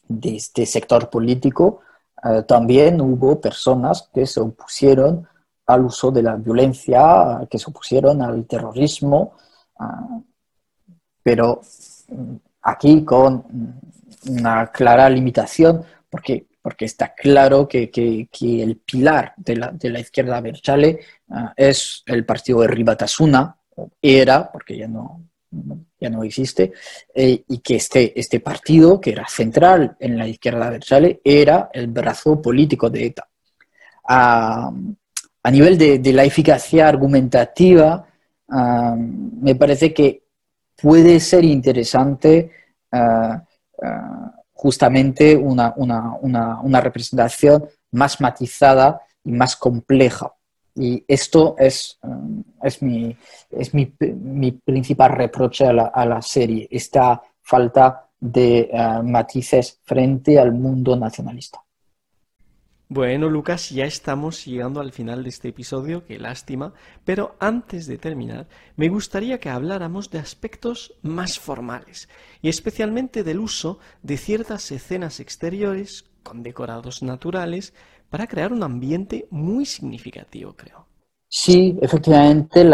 [0.09, 1.81] de, este, sector político
[2.25, 5.29] eh, también hubo personas que se opusieron
[5.67, 9.33] al uso de la violencia, que se opusieron al terrorismo,
[11.25, 11.61] pero
[12.63, 13.45] aquí con
[14.29, 17.93] una clara limitación, porque porque está claro que,
[18.41, 20.99] el pilar de la, de la izquierda Berchale
[21.31, 23.57] ah, es el partido de Ribatasuna,
[24.03, 25.23] era, porque ya no,
[26.01, 26.73] ya no existe,
[27.15, 31.87] eh, y que este, este partido, que era central en la izquierda Berchale, era el
[31.87, 33.29] brazo político de ETA.
[34.09, 34.73] a
[35.53, 38.09] nivel de, la eficacia argumentativa,
[38.49, 40.25] ah, me parece que
[40.75, 42.51] puede ser interesante
[44.57, 50.33] justamente una, representación más matizada y más compleja.
[50.75, 53.17] Y esto es, um, es, mi,
[53.51, 53.87] es mi,
[54.53, 61.63] principal reproche a la, serie, esta falta de uh, matices frente al mundo nacionalista.
[62.89, 66.73] Bueno, Lucas, ya estamos llegando al final de este episodio, qué lástima,
[67.05, 68.47] pero antes de terminar,
[68.77, 72.09] me gustaría que habláramos de aspectos más formales,
[72.43, 77.75] y especialmente del uso de ciertas escenas exteriores con decorados naturales,
[78.09, 80.87] para crear un ambiente muy significativo, creo.
[81.29, 82.65] Sí, efectivamente,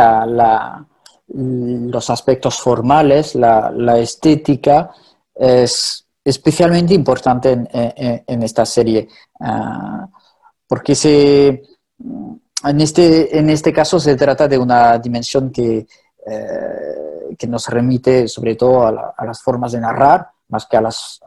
[1.26, 4.90] los aspectos formales, la, estética
[5.34, 9.08] es especialmente importante en, esta serie,
[9.40, 10.08] ah,
[10.66, 11.48] porque se,
[12.64, 15.86] en, este, en este caso se trata de una dimensión que,
[16.26, 21.20] eh, que nos remite sobre todo a, las formas de narrar, más que a, las,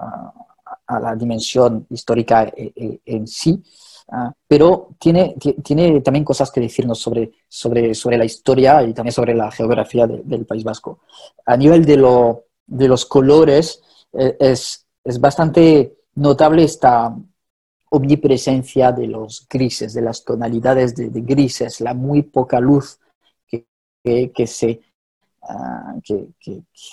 [0.87, 3.61] a la dimensión histórica e, e, en sí.
[4.07, 9.13] Ah, pero tiene, tiene también cosas que decirnos sobre, sobre, sobre la historia y también
[9.13, 10.99] sobre la geografía del País Vasco.
[11.45, 13.81] A nivel de, lo, de los colores,
[14.13, 17.15] eh, es, es, bastante notable esta
[17.89, 22.99] omnipresencia de los grises, de las tonalidades de, grises, la muy poca luz
[23.47, 24.81] que, que, se,
[25.43, 26.27] ah, que,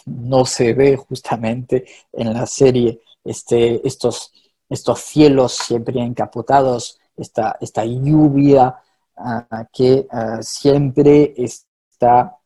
[0.06, 4.32] no se ve justamente en la serie, este, estos,
[4.68, 8.76] estos cielos siempre encapotados, esta, esta lluvia
[9.16, 12.36] ah, que ah, siempre está,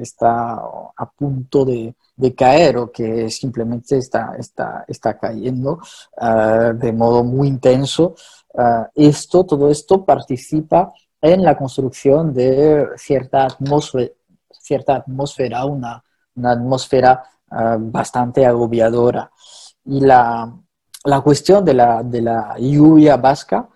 [0.00, 0.54] está
[0.96, 1.94] a punto de,
[2.36, 5.80] caer o que simplemente está, está, está cayendo
[6.74, 8.14] de modo muy intenso.
[8.94, 14.12] esto, todo esto participa en la construcción de cierta atmósfera,
[14.50, 16.02] cierta atmósfera una,
[16.34, 17.22] una atmósfera
[17.78, 19.30] bastante agobiadora.
[19.84, 20.52] Y la,
[21.04, 23.68] la cuestión de la, de la lluvia vasca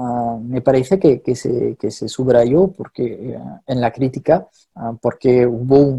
[0.00, 5.98] Ah, me parece que, se, subrayó porque, eh, en la crítica, ah, porque hubo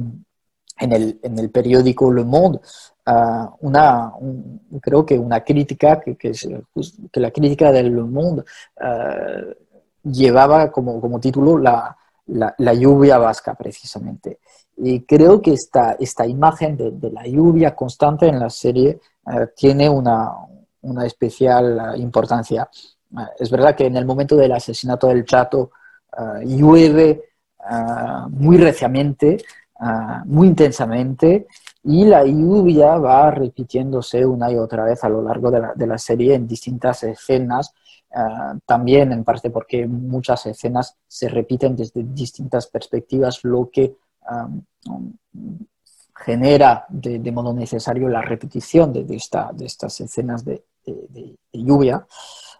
[0.79, 2.61] en, el, periódico Le Monde
[3.05, 4.13] ah, una,
[4.81, 6.31] creo que una crítica, que, que,
[7.19, 8.43] la crítica del Le Monde
[10.03, 14.39] llevaba como, título la, lluvia vasca, precisamente.
[14.77, 19.01] Y creo que esta, esta imagen de, de la lluvia constante en la serie
[19.57, 20.31] tiene una,
[20.81, 22.69] una especial importancia
[23.37, 25.71] es verdad que en el momento del asesinato del Chato
[26.13, 27.23] ah, llueve
[27.59, 29.37] ah, muy reciamente,
[30.25, 31.47] muy intensamente,
[31.83, 36.33] y la lluvia va repitiéndose una y otra vez a lo largo de la, serie
[36.33, 37.73] en distintas escenas,
[38.65, 43.95] también en parte porque muchas escenas se repiten desde distintas perspectivas, lo que
[46.13, 50.61] genera de, modo necesario la repetición de estas escenas de
[51.53, 52.05] lluvia.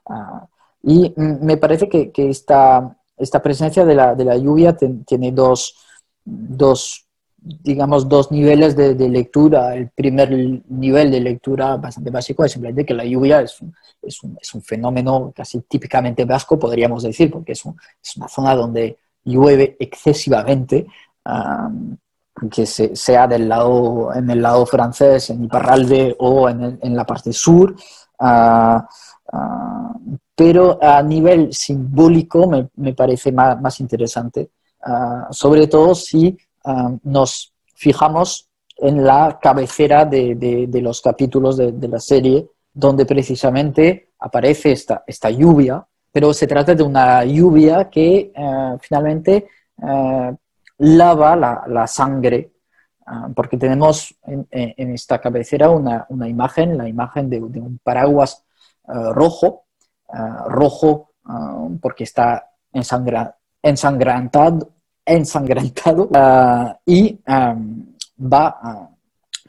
[0.10, 0.48] Ah,
[0.82, 4.76] y me parece que, que esta, esta, presencia de la, de la lluvia
[5.06, 5.76] tiene dos,
[6.24, 7.06] dos,
[7.38, 9.76] digamos, dos niveles de, lectura.
[9.76, 10.32] El primer
[10.70, 14.54] nivel de lectura bastante básico es simplemente que la lluvia es un, es un, es
[14.54, 17.64] un fenómeno casi típicamente vasco, podríamos decir, porque es,
[18.02, 20.88] es una zona donde llueve excesivamente.
[22.50, 27.34] que sea del lado, en el lado francés, en Iparralde o en, en la parte
[27.34, 27.76] sur,
[30.36, 34.50] pero a nivel simbólico me, me parece más, más interesante,
[35.32, 36.38] sobre todo si
[37.04, 38.48] nos fijamos
[38.78, 45.04] en la cabecera de, de, los capítulos de, de, la serie, donde precisamente aparece esta,
[45.06, 48.32] esta lluvia, pero se trata de una lluvia que
[48.82, 49.48] finalmente
[50.78, 52.52] lava la, la sangre
[53.36, 58.44] porque tenemos en, esta cabecera una, imagen, la imagen de, un paraguas
[58.88, 59.66] eh, rojo,
[60.12, 60.18] eh,
[60.48, 64.70] rojo eh, porque está ensangrentado,
[65.06, 66.10] ensangrentado
[66.86, 68.90] y va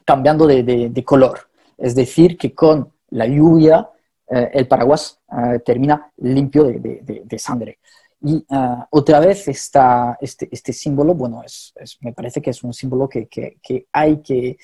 [0.05, 1.39] cambiando de, color.
[1.77, 3.89] Es decir, que con la lluvia
[4.27, 5.19] el paraguas
[5.65, 7.79] termina limpio de, sangre.
[8.23, 8.45] Y
[8.91, 13.27] otra vez está este, este símbolo, bueno, es, me parece que es un símbolo que,
[13.27, 14.57] que hay que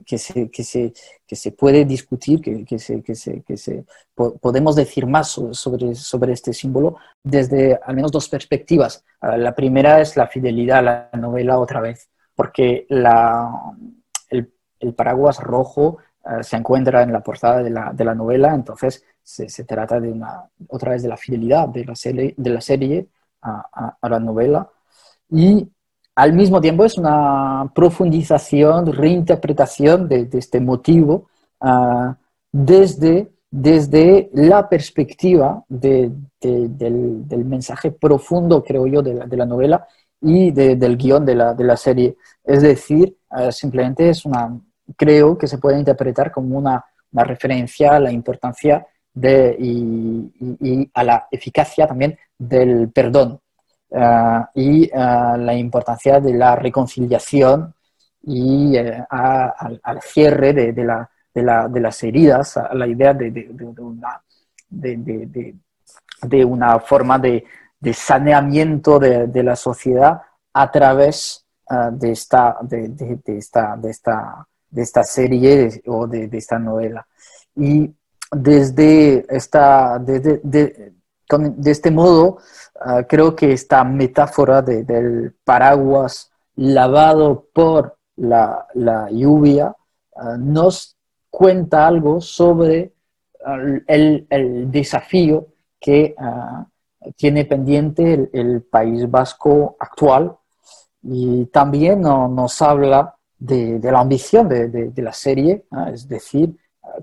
[0.00, 0.92] que, se, que, se,
[1.26, 3.84] que se puede discutir, que, que se, que se, que se
[4.14, 9.04] podemos decir más sobre, sobre este símbolo desde al menos dos perspectivas.
[9.20, 13.50] Ah, la primera es la fidelidad a la novela otra vez, porque la,
[14.30, 15.98] el, el paraguas rojo
[16.42, 20.10] se encuentra en la portada de la, de la novela, entonces se, se, trata de
[20.10, 23.08] una, otra vez de la fidelidad de la serie, de la serie
[23.40, 24.68] a, a, a la novela.
[25.30, 25.68] Y
[26.14, 31.28] al mismo tiempo es una profundización, reinterpretación de, este motivo
[31.60, 32.16] ah,
[32.50, 36.12] desde, desde la perspectiva del,
[37.44, 39.86] mensaje profundo, creo yo, de la, novela
[40.20, 42.16] y del guion de la, serie.
[42.44, 44.60] Es decir, ah, simplemente es una,
[44.96, 46.84] creo que se puede interpretar como una,
[47.14, 53.42] referencia a la importancia y a la eficacia también del perdón
[53.94, 57.74] eh, y eh, la importancia de la reconciliación
[58.22, 63.28] y eh, al, cierre de, la, de, la, de las heridas, a la idea de,
[63.78, 64.22] una,
[64.70, 67.44] de, una forma de,
[67.92, 70.22] saneamiento de, la sociedad
[70.54, 72.94] a través uh, de, esta, de,
[73.26, 77.06] esta, de, esta, de esta serie o de, esta novela.
[77.56, 77.92] Y
[78.32, 82.38] desde, esta, desde, de, este modo,
[82.84, 89.74] uh, creo que esta metáfora del paraguas lavado por la, la lluvia
[90.16, 90.96] uh, nos
[91.30, 92.92] cuenta algo sobre
[93.86, 95.48] el, el desafío
[95.80, 96.14] que
[97.16, 100.36] tiene pendiente el, País Vasco actual.
[101.02, 106.54] Y también no, nos habla de, de, la ambición de, de, la serie, es decir,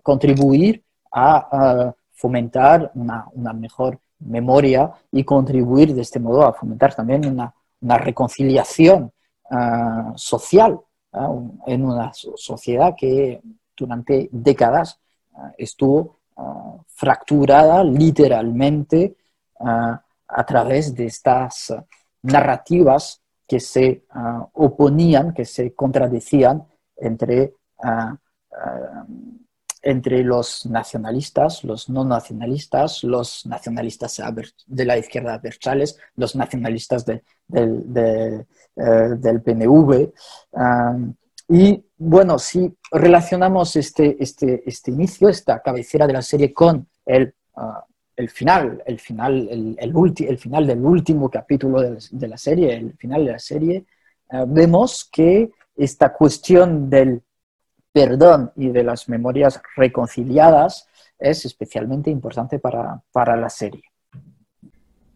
[0.02, 0.82] contribuir
[1.12, 7.54] a, fomentar una, una, mejor memoria y contribuir de este modo a fomentar también una,
[7.82, 9.12] una reconciliación
[9.50, 10.80] uh, social
[11.14, 13.42] uh, en una sociedad que
[13.76, 15.00] durante décadas
[15.34, 16.18] uh, estuvo
[16.88, 19.18] fracturada literalmente
[19.60, 21.76] a través de estas
[22.22, 24.06] narrativas que se
[24.54, 26.66] oponían, que se contradecían
[26.96, 27.56] entre,
[29.82, 34.22] entre los nacionalistas, los no nacionalistas, los nacionalistas
[34.68, 38.46] de la izquierda adversales, los nacionalistas de, del,
[38.76, 40.12] eh, del PNV.
[41.52, 47.34] Y bueno, si relacionamos este, este, este inicio, esta cabecera de la serie con el,
[47.56, 47.82] uh,
[48.16, 52.94] el final, el final, el, el, el, final del último capítulo de la, serie, el
[52.98, 53.84] final de la serie,
[54.32, 57.24] uh, vemos que esta cuestión del
[57.92, 60.88] perdón y de las memorias reconciliadas
[61.18, 63.84] es especialmente importante para, para la serie.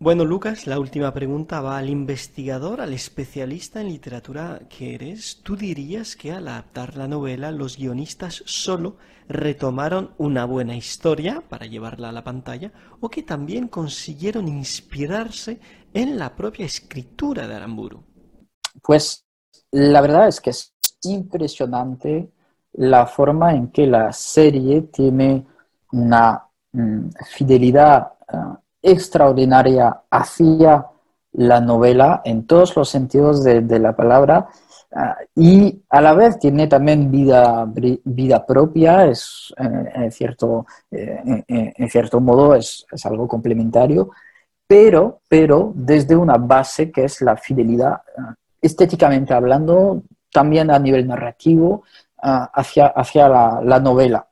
[0.04, 5.40] Bueno, Lucas, la última pregunta va al investigador, al especialista en literatura que eres.
[5.44, 8.98] ¿Tú dirías que al adaptar la novela los guionistas solo
[9.30, 15.62] retomaron una buena historia para llevarla a la pantalla o que también consiguieron inspirarse
[15.94, 18.04] en la propia escritura de Aramburu?
[18.82, 19.26] Pues
[19.72, 22.30] la verdad es que es impresionante
[22.74, 25.46] la forma en que la serie tiene
[25.92, 30.86] una mm, fidelidad uh, extraordinaria hacia
[31.34, 34.48] la novela en todos los sentidos de, la palabra
[34.96, 37.68] ah, y a la vez tiene también vida,
[38.04, 44.12] vida propia, es, en, cierto, eh, en, cierto modo es, algo complementario,
[44.68, 48.02] pero, pero desde una base que es la fidelidad,
[48.62, 51.84] estéticamente hablando, también a nivel narrativo,
[52.24, 54.28] ah, hacia, hacia la, novela.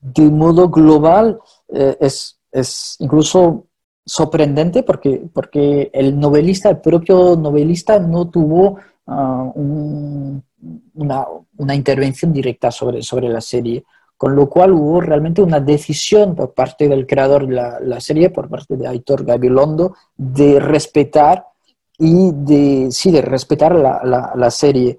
[0.00, 3.66] de modo global, eh, es es incluso
[4.04, 12.70] sorprendente porque, porque el novelista, el propio novelista no tuvo ah, una, una, intervención directa
[12.70, 13.84] sobre, sobre la serie,
[14.16, 18.30] con lo cual hubo realmente una decisión por parte del creador de la, la serie,
[18.30, 21.44] por parte de Aitor Gabilondo, de respetar
[21.98, 24.98] y de, sí, de respetar la, la, la serie.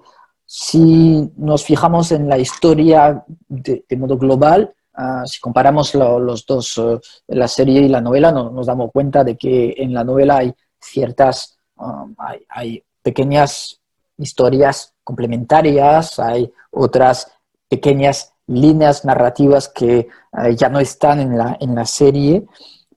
[0.50, 6.98] Si nos fijamos en la historia de, modo global, Ah, si comparamos los dos, eh,
[7.28, 11.56] la serie y la novela, nos damos cuenta de que en la novela hay ciertas,
[11.76, 12.16] um,
[12.48, 13.80] hay, pequeñas
[14.18, 17.30] historias complementarias, hay otras
[17.68, 22.44] pequeñas líneas narrativas que eh, ya no están en la, en la serie,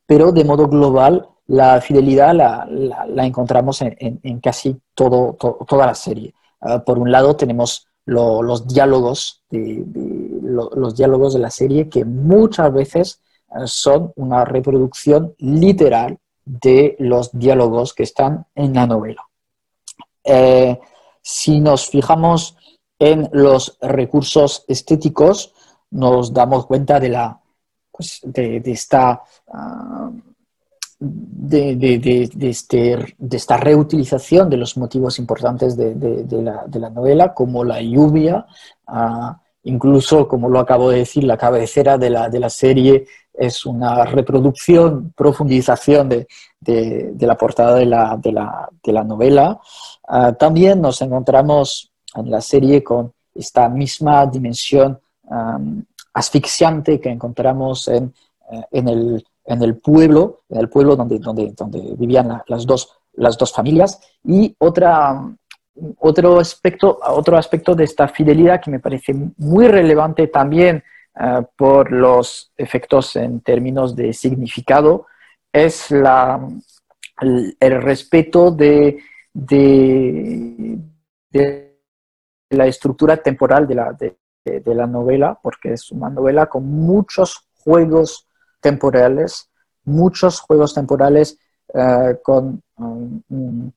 [0.08, 5.38] pero de modo global la fidelidad la, la, encontramos en, en, casi todo,
[5.68, 6.34] toda la serie.
[6.62, 9.86] Ah, por un lado tenemos los diálogos de,
[10.42, 17.32] los diálogos de la serie que muchas veces eh, son una reproducción literal de los
[17.32, 19.28] diálogos que están en la novela.
[20.24, 20.80] Eh,
[21.22, 22.58] si nos fijamos
[23.00, 25.54] en los recursos estéticos,
[25.92, 27.40] nos damos cuenta de, la,
[27.92, 30.12] pues, de, esta, ah,
[31.02, 35.96] de, este, de, esta reutilización de los motivos importantes de,
[36.70, 38.46] la, novela, como la lluvia,
[38.88, 39.34] uh,
[39.64, 44.06] Incluso, como lo acabo de decir, la cabecera de la, de la serie es una
[44.06, 46.28] reproducción, profundización de,
[46.60, 49.60] de, la portada de la, de la novela.
[50.08, 55.84] Uh, también nos encontramos en la serie con esta misma dimensión um,
[56.14, 58.14] asfixiante que encontramos en,
[58.50, 62.66] uh, en, el, en, el, pueblo, en el pueblo donde, donde, donde vivían la, las,
[62.66, 64.00] dos, las dos familias.
[64.24, 65.22] Y otra,
[66.00, 70.84] otro aspecto, otro aspecto de esta fidelidad que me parece muy relevante también
[71.16, 75.08] uh, por los efectos en términos de significado
[75.52, 76.48] es la,
[77.20, 79.00] el, respeto de,
[79.34, 80.78] de,
[82.50, 88.28] la estructura temporal de la, de la novela, porque es una novela con muchos juegos
[88.62, 89.50] temporales,
[89.84, 91.38] muchos juegos temporales
[91.74, 93.74] eh, con um, un,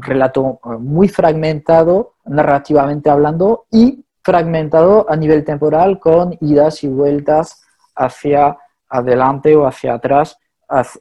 [0.00, 7.62] relato uh, muy fragmentado, narrativamente hablando, y fragmentado a nivel temporal con idas y vueltas
[7.96, 8.56] hacia
[8.88, 10.38] adelante o hacia atrás,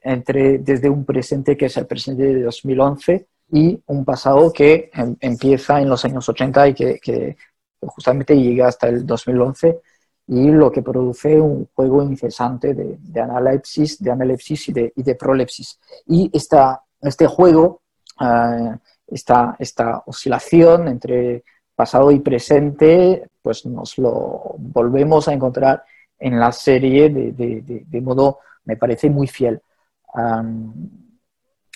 [0.04, 5.16] entre, desde un presente que es el presente de 2011 y un pasado que em,
[5.20, 7.38] empieza en los años 80 y que,
[7.84, 9.82] justamente llega hasta el 2011
[10.28, 15.16] y lo que produce un juego incesante de, analepsis, de analepsis y de, y de
[15.16, 15.80] prolepsis.
[16.08, 17.82] Y esta, este juego,
[18.20, 18.76] uh,
[19.08, 21.44] esta, esta oscilación entre
[21.76, 25.84] pasado y presente, pues nos lo volvemos a encontrar
[26.20, 29.62] en la serie de, de, de modo, me parece, muy fiel.
[30.14, 30.74] Um,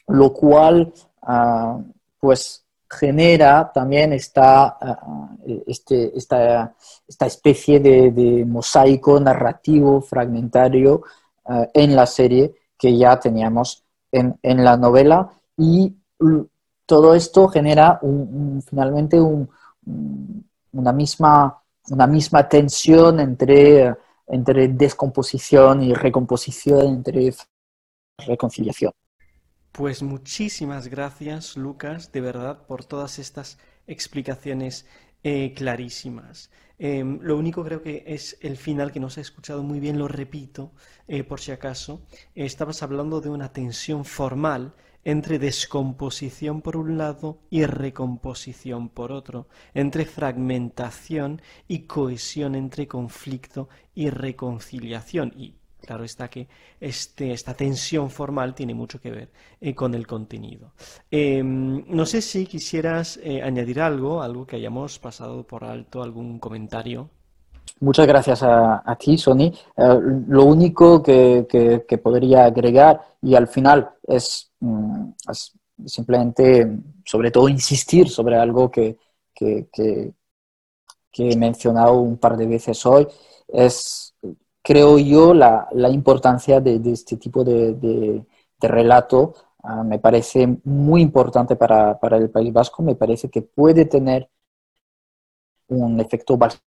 [0.07, 0.93] lo cual,
[1.23, 1.84] uh,
[2.19, 2.64] pues,
[2.95, 6.73] genera también esta, uh, este, esta,
[7.07, 11.03] esta, especie de, mosaico narrativo fragmentario
[11.45, 15.93] uh, en la serie que ya teníamos en, en la novela y
[16.85, 19.49] todo esto genera un, finalmente un,
[20.72, 23.95] una misma, una misma tensión entre,
[24.27, 27.34] entre descomposición y recomposición, entre
[28.17, 28.91] reconciliación.
[29.76, 33.57] Pues muchísimas gracias, Lucas, de verdad, por todas estas
[33.88, 34.85] explicaciones
[35.22, 36.49] eh, clarísimas.
[36.80, 39.99] Eh, lo único creo que es el final que no se ha escuchado muy bien,
[39.99, 40.72] lo repito,
[41.10, 42.07] eh, por si acaso.
[42.35, 49.49] estabas hablando de una tensión formal entre descomposición por un lado y recomposición por otro,
[49.73, 55.34] entre fragmentación y cohesión entre conflicto y reconciliación.
[55.35, 55.56] Y
[55.86, 56.48] claro está que
[56.80, 59.30] este, esta tensión formal tiene mucho que ver
[59.62, 60.72] eh, con el contenido.
[61.10, 66.40] Em, no sé si quisieras eh, añadir algo, algo que hayamos pasado por alto, algún
[66.40, 67.10] comentario.
[67.80, 69.52] Muchas gracias a, ti, Sony.
[69.76, 75.10] Eh, lo único que, podría agregar, y al final es, mm,
[75.86, 78.98] simplemente, sobre todo, insistir sobre algo que,
[81.18, 83.07] he mencionado un par de veces hoy,
[83.48, 84.05] es,
[84.65, 88.25] creo yo, la, importancia de, este tipo de,
[88.59, 89.35] relato.
[89.63, 94.29] Ah, me parece muy importante para, para el País Vasco, me parece que puede tener
[95.67, 96.65] un efecto bastante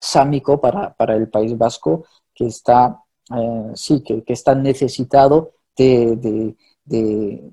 [0.00, 3.02] sámico para, para el País Vasco, que está,
[3.34, 6.54] eh, sí, que, que, está necesitado de, de,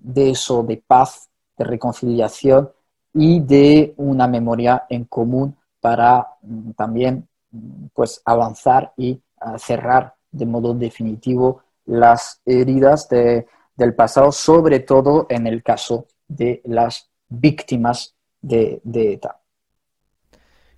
[0.01, 2.69] de, eso, de paz, de reconciliación
[3.13, 10.15] y de una memoria en común para mm, también mm, pues, avanzar y uh, cerrar
[10.31, 17.11] de modo definitivo las heridas de, del pasado, sobre todo en el caso de las
[17.27, 19.39] víctimas de, de ETA.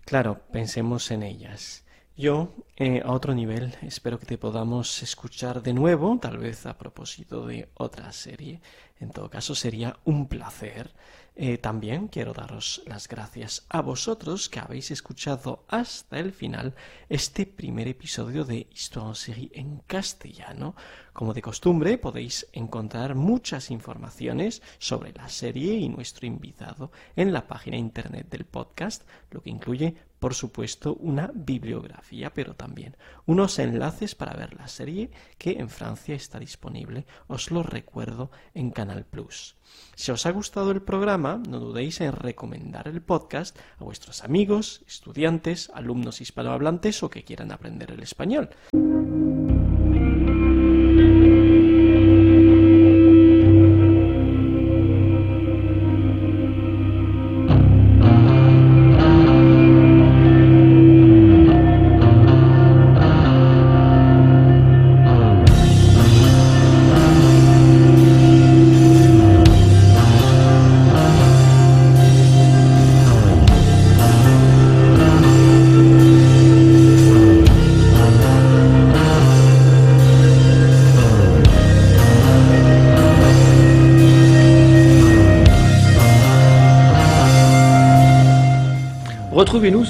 [0.05, 1.83] Claro, pensemos en ellas.
[2.17, 6.77] Yo, eh, a otro nivel, espero que te podamos escuchar de nuevo, tal vez a
[6.77, 8.61] propósito de otra serie.
[8.99, 10.93] En todo caso, sería un placer.
[11.37, 16.75] Eh, también quiero daros las gracias a vosotros que habéis escuchado hasta el final
[17.09, 20.75] este primer episodio de Histoire en série en castellano.
[21.11, 27.47] Como de costumbre, podéis encontrar muchas informaciones sobre la serie y nuestro invitado en la
[27.47, 34.15] página internet del podcast, lo que incluye por supuesto, una bibliografía, pero también unos enlaces
[34.15, 39.55] para ver la serie que en Francia está disponible, os lo recuerdo, en Canal Plus.
[39.95, 44.83] Si os ha gustado el programa, no dudéis en recomendar el podcast a vuestros amigos,
[44.87, 48.49] estudiantes, alumnos hispanohablantes o que quieran aprender el español.